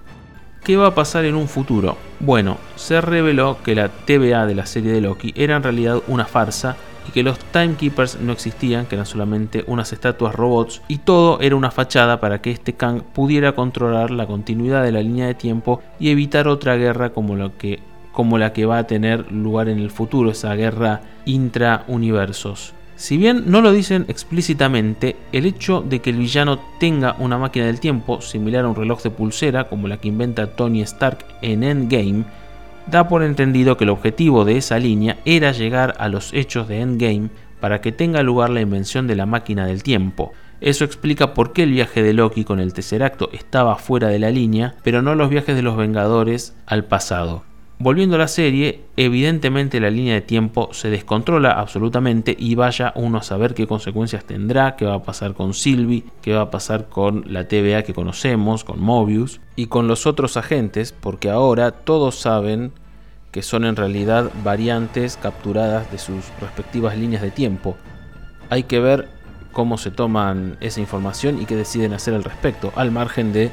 ¿Qué 0.61 0.75
va 0.75 0.87
a 0.87 0.95
pasar 0.95 1.23
en 1.23 1.35
un 1.35 1.47
futuro? 1.47 1.95
Bueno, 2.19 2.57
se 2.75 2.99
reveló 2.99 3.59
que 3.63 3.73
la 3.73 3.87
TVA 3.87 4.45
de 4.45 4.55
la 4.55 4.65
serie 4.65 4.91
de 4.91 4.99
Loki 4.99 5.31
era 5.37 5.55
en 5.55 5.63
realidad 5.63 6.01
una 6.09 6.25
farsa 6.25 6.75
y 7.07 7.11
que 7.11 7.23
los 7.23 7.39
Timekeepers 7.39 8.19
no 8.19 8.33
existían, 8.33 8.85
que 8.85 8.95
eran 8.95 9.05
solamente 9.05 9.63
unas 9.67 9.93
estatuas 9.93 10.35
robots, 10.35 10.81
y 10.89 10.97
todo 10.97 11.39
era 11.39 11.55
una 11.55 11.71
fachada 11.71 12.19
para 12.19 12.41
que 12.41 12.51
este 12.51 12.73
Kang 12.73 13.01
pudiera 13.01 13.55
controlar 13.55 14.11
la 14.11 14.27
continuidad 14.27 14.83
de 14.83 14.91
la 14.91 15.01
línea 15.01 15.27
de 15.27 15.35
tiempo 15.35 15.81
y 16.01 16.09
evitar 16.09 16.49
otra 16.49 16.75
guerra 16.75 17.11
como 17.11 17.37
lo 17.37 17.57
que 17.57 17.79
como 18.13 18.37
la 18.37 18.53
que 18.53 18.65
va 18.65 18.77
a 18.77 18.87
tener 18.87 19.29
lugar 19.31 19.67
en 19.67 19.79
el 19.79 19.91
futuro, 19.91 20.31
esa 20.31 20.55
guerra 20.55 21.01
intra-universos. 21.25 22.73
Si 22.95 23.17
bien 23.17 23.45
no 23.47 23.59
lo 23.59 23.73
dicen 23.73 24.05
explícitamente, 24.07 25.17
el 25.33 25.45
hecho 25.45 25.81
de 25.81 25.99
que 25.99 26.11
el 26.11 26.17
villano 26.17 26.59
tenga 26.79 27.17
una 27.19 27.37
máquina 27.37 27.65
del 27.65 27.81
tiempo 27.81 28.21
similar 28.21 28.63
a 28.63 28.69
un 28.69 28.75
reloj 28.75 29.01
de 29.01 29.09
pulsera 29.09 29.67
como 29.67 29.87
la 29.87 29.97
que 29.97 30.07
inventa 30.07 30.55
Tony 30.55 30.81
Stark 30.83 31.25
en 31.41 31.63
Endgame, 31.63 32.23
da 32.87 33.07
por 33.07 33.23
entendido 33.23 33.77
que 33.77 33.83
el 33.83 33.89
objetivo 33.89 34.45
de 34.45 34.57
esa 34.57 34.77
línea 34.77 35.17
era 35.25 35.51
llegar 35.51 35.95
a 35.97 36.07
los 36.07 36.33
hechos 36.33 36.67
de 36.67 36.81
Endgame 36.81 37.29
para 37.59 37.81
que 37.81 37.91
tenga 37.91 38.23
lugar 38.23 38.51
la 38.51 38.61
invención 38.61 39.07
de 39.07 39.15
la 39.15 39.25
máquina 39.25 39.65
del 39.65 39.83
tiempo. 39.83 40.33
Eso 40.61 40.85
explica 40.85 41.33
por 41.33 41.51
qué 41.51 41.63
el 41.63 41.71
viaje 41.71 42.03
de 42.03 42.13
Loki 42.13 42.43
con 42.43 42.59
el 42.59 42.73
Tesseracto 42.73 43.29
estaba 43.33 43.75
fuera 43.75 44.07
de 44.07 44.19
la 44.19 44.29
línea, 44.29 44.75
pero 44.83 45.01
no 45.01 45.15
los 45.15 45.29
viajes 45.29 45.55
de 45.55 45.61
los 45.61 45.75
Vengadores 45.75 46.55
al 46.67 46.85
pasado. 46.85 47.43
Volviendo 47.83 48.15
a 48.15 48.19
la 48.19 48.29
serie, 48.29 48.79
evidentemente 48.95 49.81
la 49.81 49.89
línea 49.89 50.13
de 50.13 50.21
tiempo 50.21 50.69
se 50.71 50.89
descontrola 50.89 51.51
absolutamente 51.51 52.33
y 52.39 52.55
vaya 52.55 52.93
uno 52.95 53.17
a 53.17 53.23
saber 53.23 53.53
qué 53.53 53.67
consecuencias 53.67 54.23
tendrá, 54.23 54.77
qué 54.77 54.85
va 54.85 54.93
a 54.93 55.03
pasar 55.03 55.33
con 55.33 55.53
Sylvie, 55.53 56.05
qué 56.21 56.31
va 56.31 56.43
a 56.43 56.49
pasar 56.49 56.87
con 56.87 57.25
la 57.27 57.49
TVA 57.49 57.83
que 57.83 57.93
conocemos, 57.93 58.63
con 58.63 58.79
Mobius 58.79 59.41
y 59.57 59.65
con 59.65 59.89
los 59.89 60.07
otros 60.07 60.37
agentes, 60.37 60.93
porque 60.93 61.29
ahora 61.29 61.71
todos 61.71 62.15
saben 62.15 62.71
que 63.31 63.41
son 63.41 63.65
en 63.65 63.75
realidad 63.75 64.31
variantes 64.45 65.17
capturadas 65.17 65.91
de 65.91 65.97
sus 65.97 66.31
respectivas 66.39 66.97
líneas 66.97 67.21
de 67.21 67.31
tiempo. 67.31 67.75
Hay 68.49 68.63
que 68.63 68.79
ver 68.79 69.09
cómo 69.51 69.77
se 69.77 69.91
toman 69.91 70.55
esa 70.61 70.79
información 70.79 71.41
y 71.41 71.45
qué 71.45 71.57
deciden 71.57 71.91
hacer 71.91 72.13
al 72.13 72.23
respecto, 72.23 72.71
al 72.77 72.91
margen 72.91 73.33
de 73.33 73.51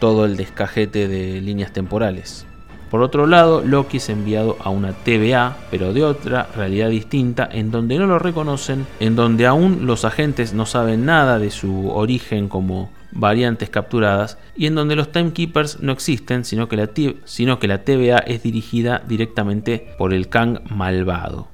todo 0.00 0.24
el 0.24 0.36
descajete 0.36 1.06
de 1.06 1.40
líneas 1.40 1.72
temporales. 1.72 2.47
Por 2.90 3.02
otro 3.02 3.26
lado, 3.26 3.62
Loki 3.62 3.98
es 3.98 4.08
enviado 4.08 4.56
a 4.60 4.70
una 4.70 4.92
TVA, 4.92 5.56
pero 5.70 5.92
de 5.92 6.04
otra 6.04 6.48
realidad 6.56 6.88
distinta, 6.88 7.48
en 7.50 7.70
donde 7.70 7.98
no 7.98 8.06
lo 8.06 8.18
reconocen, 8.18 8.86
en 8.98 9.14
donde 9.14 9.46
aún 9.46 9.86
los 9.86 10.04
agentes 10.04 10.54
no 10.54 10.64
saben 10.64 11.04
nada 11.04 11.38
de 11.38 11.50
su 11.50 11.90
origen 11.90 12.48
como 12.48 12.90
variantes 13.12 13.68
capturadas, 13.68 14.38
y 14.56 14.66
en 14.66 14.74
donde 14.74 14.96
los 14.96 15.12
Timekeepers 15.12 15.80
no 15.80 15.92
existen, 15.92 16.44
sino 16.44 16.68
que 16.68 16.76
la, 16.76 16.90
sino 17.24 17.58
que 17.58 17.68
la 17.68 17.84
TVA 17.84 18.18
es 18.18 18.42
dirigida 18.42 19.02
directamente 19.06 19.94
por 19.98 20.14
el 20.14 20.28
Kang 20.28 20.60
malvado. 20.70 21.48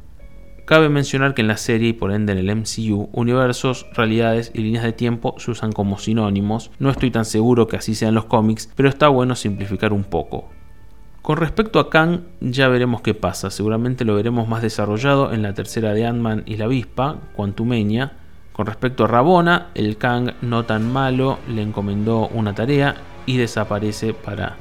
Cabe 0.67 0.89
mencionar 0.89 1.35
que 1.35 1.43
en 1.43 1.49
la 1.49 1.59
serie 1.59 1.91
y 1.91 1.93
por 1.93 2.11
ende 2.11 2.33
en 2.33 2.39
el 2.39 2.57
MCU, 2.57 3.11
universos, 3.13 3.87
realidades 3.93 4.51
y 4.55 4.61
líneas 4.61 4.85
de 4.85 4.95
tiempo 4.95 5.35
se 5.37 5.51
usan 5.51 5.73
como 5.73 5.99
sinónimos. 5.99 6.71
No 6.79 6.89
estoy 6.89 7.11
tan 7.11 7.27
seguro 7.27 7.69
que 7.69 7.77
así 7.77 7.95
sean 7.95 8.15
los 8.15 8.25
cómics, 8.25 8.71
pero 8.75 8.89
está 8.89 9.09
bueno 9.09 9.35
simplificar 9.35 9.93
un 9.93 10.05
poco. 10.05 10.49
Con 11.25 11.39
respecto 11.39 11.81
a 11.81 11.89
Kang, 11.89 12.21
ya 12.43 12.69
veremos 12.69 13.01
qué 13.01 13.15
pasa. 13.15 13.49
Seguramente 13.49 14.05
lo 14.05 14.15
veremos 14.15 14.47
más 14.47 14.61
desarrollado 14.61 15.33
en 15.33 15.43
la 15.43 15.55
tercera 15.55 15.95
de 15.95 16.05
Ant-Man 16.05 16.43
y 16.45 16.59
la 16.59 16.67
avispa, 16.67 17.17
Quantumania. 17.35 18.13
Con 18.53 18.67
respecto 18.67 19.05
a 19.05 19.07
Rabona, 19.07 19.69
el 19.75 19.97
Kang 19.97 20.33
no 20.43 20.67
tan 20.67 20.93
malo 20.93 21.39
le 21.49 21.63
encomendó 21.63 22.29
una 22.29 22.55
tarea 22.55 22.97
y 23.25 23.39
desaparece 23.39 24.13
para 24.13 24.57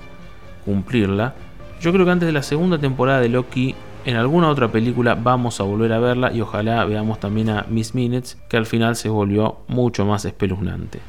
cumplirla. 0.63 1.35
Yo 1.81 1.91
creo 1.91 2.05
que 2.05 2.11
antes 2.13 2.27
de 2.27 2.31
la 2.31 2.43
segunda 2.43 2.77
temporada 2.77 3.19
de 3.19 3.27
Loki, 3.27 3.75
en 4.05 4.15
alguna 4.15 4.47
otra 4.47 4.71
película 4.71 5.15
vamos 5.15 5.59
a 5.59 5.63
volver 5.63 5.91
a 5.91 5.99
verla 5.99 6.31
y 6.31 6.39
ojalá 6.39 6.85
veamos 6.85 7.19
también 7.19 7.49
a 7.49 7.65
Miss 7.67 7.93
Minutes, 7.93 8.37
que 8.47 8.55
al 8.55 8.65
final 8.65 8.95
se 8.95 9.09
volvió 9.09 9.57
mucho 9.67 10.05
más 10.05 10.23
espeluznante. 10.23 11.01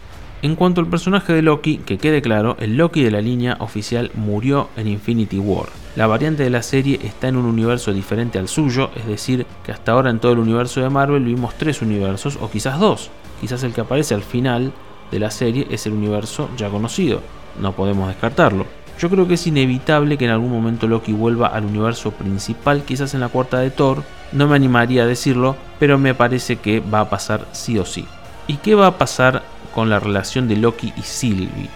En 0.44 0.57
cuanto 0.57 0.83
al 0.83 0.88
personaje 0.88 1.33
de 1.33 1.40
Loki, 1.40 1.78
que 1.78 1.96
quede 1.96 2.20
claro, 2.20 2.54
el 2.61 2.76
Loki 2.76 3.02
de 3.02 3.11
la 3.11 3.22
línea 3.22 3.57
oficial 3.61 4.11
murió 4.12 4.68
en 4.76 4.88
Infinity 4.88 5.38
War. 5.38 5.70
La 5.96 6.07
variante 6.07 6.42
de 6.42 6.50
la 6.50 6.62
serie 6.62 7.00
está 7.02 7.28
en 7.28 7.38
un 7.38 7.46
universo 7.46 7.94
diferente 7.94 8.38
al 8.38 8.48
suyo, 8.48 8.90
es 8.94 9.07
decir, 9.07 9.46
que 9.64 9.72
hasta 9.72 9.92
ahora 9.92 10.11
en 10.11 10.18
todo 10.18 10.33
el 10.33 10.40
universo 10.40 10.83
de 10.83 10.90
Marvel 10.90 11.24
vimos 11.24 11.54
tres 11.57 11.80
universos 11.80 12.37
o 12.42 12.50
quizás 12.50 12.78
dos. 12.78 13.11
Quizás 13.40 13.62
el 13.62 13.72
que 13.72 13.80
aparece 13.80 14.12
al 14.12 14.22
final 14.22 14.74
de 15.11 15.18
la 15.18 15.30
serie 15.30 15.66
es 15.70 15.87
el 15.87 15.94
universo 15.94 16.50
ya 16.59 16.68
conocido, 16.68 17.22
no 17.59 17.72
podemos 17.72 18.09
descartarlo. 18.09 18.66
Yo 18.98 19.09
creo 19.09 19.26
que 19.26 19.35
es 19.35 19.46
inevitable 19.46 20.18
que 20.18 20.26
en 20.26 20.33
algún 20.33 20.52
momento 20.52 20.87
Loki 20.87 21.14
vuelva 21.14 21.46
al 21.46 21.64
universo 21.64 22.11
principal, 22.11 22.83
quizás 22.83 23.14
en 23.14 23.20
la 23.20 23.30
cuarta 23.30 23.61
de 23.61 23.70
Thor, 23.70 24.02
no 24.33 24.46
me 24.46 24.57
animaría 24.57 25.04
a 25.04 25.07
decirlo, 25.07 25.57
pero 25.78 25.96
me 25.96 26.12
parece 26.12 26.57
que 26.57 26.80
va 26.80 27.00
a 27.00 27.09
pasar 27.09 27.48
sí 27.52 27.78
o 27.78 27.87
sí. 27.87 28.04
¿Y 28.46 28.57
qué 28.59 28.74
va 28.74 28.87
a 28.87 28.98
pasar 28.98 29.42
con 29.74 29.90
la 29.90 29.98
relación 29.98 30.46
de 30.48 30.57
Loki 30.57 30.92
y 30.96 31.02
Sylvie. 31.02 31.68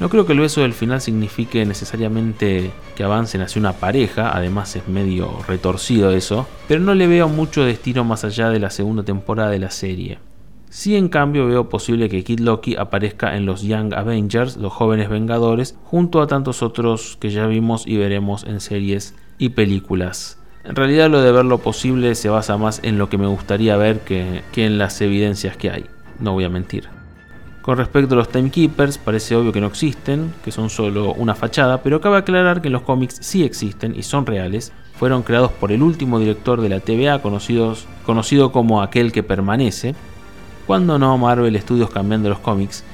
No 0.00 0.08
creo 0.08 0.26
que 0.26 0.32
el 0.32 0.40
beso 0.40 0.62
del 0.62 0.72
final 0.72 1.00
signifique 1.00 1.64
necesariamente 1.64 2.72
que 2.96 3.04
avancen 3.04 3.42
hacia 3.42 3.60
una 3.60 3.74
pareja, 3.74 4.34
además 4.34 4.74
es 4.74 4.88
medio 4.88 5.38
retorcido 5.46 6.10
eso, 6.10 6.48
pero 6.66 6.80
no 6.80 6.94
le 6.94 7.06
veo 7.06 7.28
mucho 7.28 7.62
destino 7.62 8.02
más 8.02 8.24
allá 8.24 8.48
de 8.48 8.58
la 8.58 8.70
segunda 8.70 9.04
temporada 9.04 9.50
de 9.50 9.60
la 9.60 9.70
serie. 9.70 10.18
Sí, 10.70 10.96
en 10.96 11.10
cambio, 11.10 11.46
veo 11.46 11.68
posible 11.68 12.08
que 12.08 12.24
Kid 12.24 12.40
Loki 12.40 12.76
aparezca 12.76 13.36
en 13.36 13.44
los 13.44 13.60
Young 13.60 13.92
Avengers, 13.92 14.56
los 14.56 14.72
jóvenes 14.72 15.10
Vengadores, 15.10 15.76
junto 15.84 16.22
a 16.22 16.26
tantos 16.26 16.62
otros 16.62 17.18
que 17.20 17.28
ya 17.28 17.46
vimos 17.46 17.86
y 17.86 17.98
veremos 17.98 18.44
en 18.44 18.60
series 18.60 19.14
y 19.36 19.50
películas. 19.50 20.38
En 20.64 20.74
realidad, 20.74 21.10
lo 21.10 21.20
de 21.20 21.30
ver 21.30 21.44
lo 21.44 21.58
posible 21.58 22.14
se 22.14 22.30
basa 22.30 22.56
más 22.56 22.80
en 22.82 22.96
lo 22.96 23.10
que 23.10 23.18
me 23.18 23.26
gustaría 23.26 23.76
ver 23.76 24.00
que, 24.00 24.42
que 24.52 24.64
en 24.64 24.78
las 24.78 24.98
evidencias 25.02 25.58
que 25.58 25.70
hay. 25.70 25.84
No 26.22 26.34
voy 26.34 26.44
a 26.44 26.48
mentir. 26.48 26.88
Con 27.62 27.76
respecto 27.76 28.14
a 28.14 28.18
los 28.18 28.28
Timekeepers, 28.28 28.96
parece 28.96 29.34
obvio 29.34 29.52
que 29.52 29.60
no 29.60 29.66
existen, 29.66 30.32
que 30.44 30.52
son 30.52 30.70
solo 30.70 31.12
una 31.14 31.34
fachada, 31.34 31.82
pero 31.82 32.00
cabe 32.00 32.18
aclarar 32.18 32.62
que 32.62 32.70
los 32.70 32.82
cómics 32.82 33.18
sí 33.20 33.42
existen 33.42 33.96
y 33.96 34.04
son 34.04 34.24
reales. 34.24 34.72
Fueron 34.94 35.24
creados 35.24 35.50
por 35.50 35.72
el 35.72 35.82
último 35.82 36.20
director 36.20 36.60
de 36.60 36.68
la 36.68 36.78
TVA, 36.78 37.20
conocido 37.20 38.52
como 38.52 38.82
aquel 38.82 39.10
que 39.10 39.24
permanece, 39.24 39.96
cuando 40.64 40.96
no 40.96 41.18
Marvel 41.18 41.60
Studios 41.60 41.90
cambiando 41.90 42.28
los 42.28 42.38
cómics. 42.38 42.84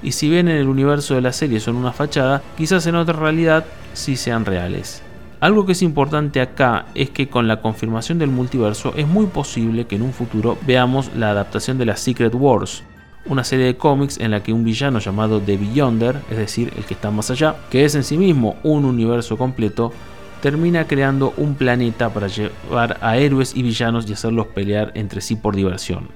Y 0.00 0.12
si 0.12 0.28
bien 0.28 0.46
en 0.46 0.58
el 0.58 0.68
universo 0.68 1.16
de 1.16 1.22
la 1.22 1.32
serie 1.32 1.58
son 1.58 1.74
una 1.74 1.92
fachada, 1.92 2.40
quizás 2.56 2.86
en 2.86 2.94
otra 2.94 3.18
realidad 3.18 3.64
sí 3.94 4.14
sean 4.16 4.44
reales. 4.44 5.02
Algo 5.38 5.66
que 5.66 5.72
es 5.72 5.82
importante 5.82 6.40
acá 6.40 6.86
es 6.94 7.10
que 7.10 7.28
con 7.28 7.46
la 7.46 7.60
confirmación 7.60 8.18
del 8.18 8.30
multiverso 8.30 8.94
es 8.96 9.06
muy 9.06 9.26
posible 9.26 9.86
que 9.86 9.96
en 9.96 10.02
un 10.02 10.14
futuro 10.14 10.56
veamos 10.66 11.14
la 11.14 11.30
adaptación 11.30 11.76
de 11.76 11.84
las 11.84 12.00
Secret 12.00 12.34
Wars, 12.34 12.82
una 13.26 13.44
serie 13.44 13.66
de 13.66 13.76
cómics 13.76 14.18
en 14.18 14.30
la 14.30 14.42
que 14.42 14.54
un 14.54 14.64
villano 14.64 14.98
llamado 14.98 15.40
The 15.40 15.58
Beyonder, 15.58 16.22
es 16.30 16.38
decir, 16.38 16.72
el 16.76 16.84
que 16.86 16.94
está 16.94 17.10
más 17.10 17.30
allá, 17.30 17.56
que 17.70 17.84
es 17.84 17.94
en 17.94 18.04
sí 18.04 18.16
mismo 18.16 18.56
un 18.62 18.86
universo 18.86 19.36
completo, 19.36 19.92
termina 20.40 20.86
creando 20.86 21.34
un 21.36 21.54
planeta 21.54 22.08
para 22.14 22.28
llevar 22.28 22.96
a 23.02 23.18
héroes 23.18 23.54
y 23.54 23.62
villanos 23.62 24.08
y 24.08 24.14
hacerlos 24.14 24.46
pelear 24.48 24.92
entre 24.94 25.20
sí 25.20 25.36
por 25.36 25.54
diversión. 25.54 26.08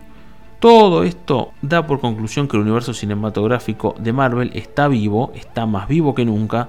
Todo 0.60 1.04
esto 1.04 1.52
da 1.60 1.86
por 1.86 2.00
conclusión 2.00 2.48
que 2.48 2.56
el 2.56 2.62
universo 2.62 2.94
cinematográfico 2.94 3.94
de 3.98 4.12
Marvel 4.14 4.50
está 4.54 4.88
vivo, 4.88 5.32
está 5.34 5.66
más 5.66 5.88
vivo 5.88 6.14
que 6.14 6.24
nunca, 6.24 6.68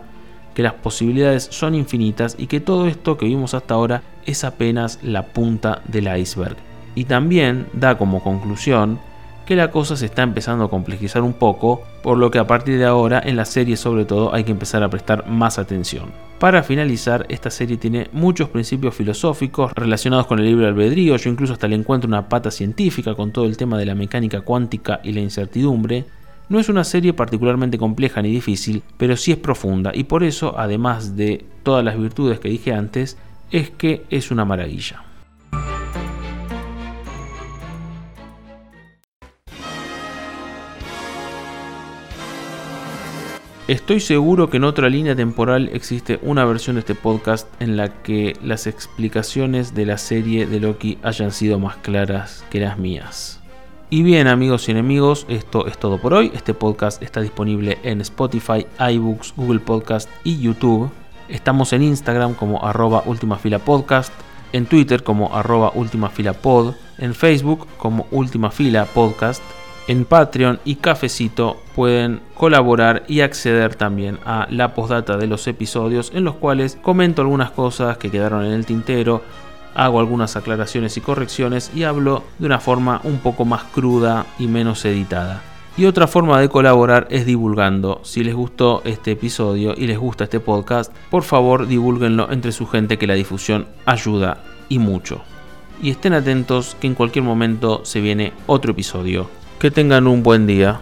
que 0.54 0.64
las 0.64 0.74
posibilidades 0.74 1.48
son 1.52 1.76
infinitas 1.76 2.36
y 2.38 2.48
que 2.48 2.60
todo 2.60 2.88
esto 2.88 3.18
que 3.18 3.26
vimos 3.26 3.54
hasta 3.54 3.74
ahora 3.74 4.04
es 4.26 4.44
apenas 4.44 5.00
la 5.02 5.28
punta 5.28 5.82
del 5.88 6.16
iceberg. 6.18 6.58
Y 6.96 7.06
también 7.06 7.68
da 7.74 7.98
como 7.98 8.24
conclusión 8.24 9.00
que 9.46 9.56
la 9.56 9.72
cosa 9.72 9.96
se 9.96 10.06
está 10.06 10.24
empezando 10.24 10.66
a 10.66 10.70
complejizar 10.70 11.24
un 11.24 11.34
poco, 11.34 11.82
por 12.04 12.18
lo 12.18 12.32
que 12.32 12.40
a 12.40 12.48
partir 12.48 12.78
de 12.78 12.86
ahora 12.86 13.22
en 13.24 13.36
la 13.36 13.46
serie 13.46 13.76
sobre 13.76 14.06
todo 14.06 14.34
hay 14.34 14.44
que 14.44 14.52
empezar 14.52 14.84
a 14.84 14.90
prestar 14.90 15.28
más 15.28 15.60
atención. 15.60 16.12
Para 16.40 16.64
finalizar, 16.64 17.26
esta 17.30 17.50
serie 17.50 17.78
tiene 17.78 18.08
muchos 18.14 18.50
principios 18.50 18.96
filosóficos 18.96 19.74
relacionados 19.74 20.26
con 20.26 20.40
el 20.40 20.46
libre 20.46 20.68
albedrío, 20.68 21.16
yo 21.18 21.30
incluso 21.30 21.54
hasta 21.54 21.68
le 21.68 21.76
encuentro 21.76 22.08
una 22.08 22.30
pata 22.30 22.50
científica 22.50 23.14
con 23.14 23.32
todo 23.32 23.46
el 23.46 23.58
tema 23.58 23.78
de 23.78 23.86
la 23.86 23.94
mecánica 23.94 24.42
cuántica 24.42 25.02
y 25.04 25.12
la 25.12 25.20
incertidumbre. 25.20 26.06
No 26.52 26.60
es 26.60 26.68
una 26.68 26.84
serie 26.84 27.14
particularmente 27.14 27.78
compleja 27.78 28.22
ni 28.22 28.30
difícil, 28.30 28.84
pero 28.98 29.16
sí 29.16 29.32
es 29.32 29.38
profunda 29.38 29.94
y 29.96 30.04
por 30.04 30.22
eso, 30.22 30.60
además 30.60 31.16
de 31.16 31.46
todas 31.64 31.82
las 31.82 31.98
virtudes 31.98 32.42
que 32.42 32.50
dije 32.50 32.74
antes, 32.74 33.18
es 33.52 33.70
que 33.70 34.04
es 34.10 34.32
una 34.32 34.44
maravilla. 34.44 35.02
Estoy 43.70 44.02
seguro 44.02 44.50
que 44.50 44.58
en 44.58 44.66
otra 44.66 44.90
línea 44.90 45.16
temporal 45.16 45.70
existe 45.72 46.20
una 46.22 46.44
versión 46.44 46.76
de 46.76 46.82
este 46.82 46.96
podcast 46.96 47.48
en 47.62 47.78
la 47.78 48.04
que 48.04 48.36
las 48.44 48.68
explicaciones 48.68 49.74
de 49.74 49.86
la 49.86 49.98
serie 49.98 50.46
de 50.46 50.60
Loki 50.60 50.98
hayan 51.02 51.32
sido 51.32 51.60
más 51.60 51.78
claras 51.78 52.44
que 52.50 52.60
las 52.60 52.78
mías. 52.78 53.41
Y 53.94 54.04
bien 54.04 54.28
amigos 54.28 54.70
y 54.70 54.72
enemigos, 54.72 55.26
esto 55.28 55.68
es 55.68 55.78
todo 55.78 55.98
por 55.98 56.14
hoy. 56.14 56.32
Este 56.34 56.54
podcast 56.54 57.04
está 57.04 57.20
disponible 57.20 57.78
en 57.84 58.00
Spotify, 58.00 58.66
iBooks, 58.80 59.34
Google 59.36 59.60
Podcast 59.60 60.10
y 60.24 60.40
YouTube. 60.40 60.90
Estamos 61.28 61.74
en 61.74 61.84
Instagram 61.84 62.36
como 62.36 62.66
arroba 62.66 63.04
Podcast, 63.66 64.14
en 64.54 64.66
Twitter 64.66 65.04
como 65.04 65.36
arroba 65.36 65.74
ultimafilapod, 65.76 66.74
en 67.00 67.14
Facebook 67.14 67.68
como 67.76 68.08
Última 68.12 68.50
Fila 68.50 68.86
Podcast 68.86 69.44
en 69.88 70.06
Patreon 70.06 70.60
y 70.64 70.76
Cafecito 70.76 71.58
pueden 71.76 72.22
colaborar 72.36 73.04
y 73.08 73.22
acceder 73.22 73.76
también 73.76 74.20
a 74.26 74.48
la 74.50 74.74
postdata 74.74 75.18
de 75.18 75.28
los 75.28 75.48
episodios 75.48 76.12
en 76.14 76.24
los 76.24 76.36
cuales 76.36 76.78
comento 76.82 77.22
algunas 77.22 77.52
cosas 77.52 77.98
que 77.98 78.12
quedaron 78.12 78.46
en 78.46 78.54
el 78.54 78.66
tintero, 78.66 79.22
hago 79.76 80.00
algunas 80.00 80.36
aclaraciones 80.36 80.98
y 80.98 81.02
correcciones 81.02 81.72
y 81.74 81.84
hablo 81.84 82.24
de 82.40 82.46
una 82.46 82.60
forma 82.60 83.02
un 83.04 83.20
poco 83.20 83.46
más 83.46 83.64
cruda 83.64 84.26
y 84.40 84.48
menos 84.48 84.84
editada. 84.86 85.42
Y 85.78 85.86
otra 85.86 86.08
forma 86.08 86.40
de 86.40 86.50
colaborar 86.50 87.08
es 87.10 87.26
divulgando. 87.26 88.02
Si 88.04 88.24
les 88.24 88.36
gustó 88.36 88.82
este 88.84 89.12
episodio 89.12 89.74
y 89.78 89.88
les 89.88 89.98
gusta 89.98 90.26
este 90.26 90.42
podcast, 90.42 90.94
por 91.10 91.24
favor 91.24 91.66
divulguenlo 91.66 92.32
entre 92.32 92.52
su 92.52 92.68
gente 92.68 92.98
que 92.98 93.08
la 93.08 93.14
difusión 93.14 93.68
ayuda 93.86 94.44
y 94.68 94.80
mucho. 94.80 95.22
Y 95.82 95.90
estén 95.90 96.14
atentos 96.14 96.76
que 96.80 96.88
en 96.88 96.96
cualquier 96.96 97.24
momento 97.24 97.82
se 97.86 98.02
viene 98.02 98.34
otro 98.48 98.72
episodio. 98.72 99.30
Que 99.60 99.72
tengan 99.72 100.08
un 100.08 100.24
buen 100.24 100.46
día. 100.46 100.82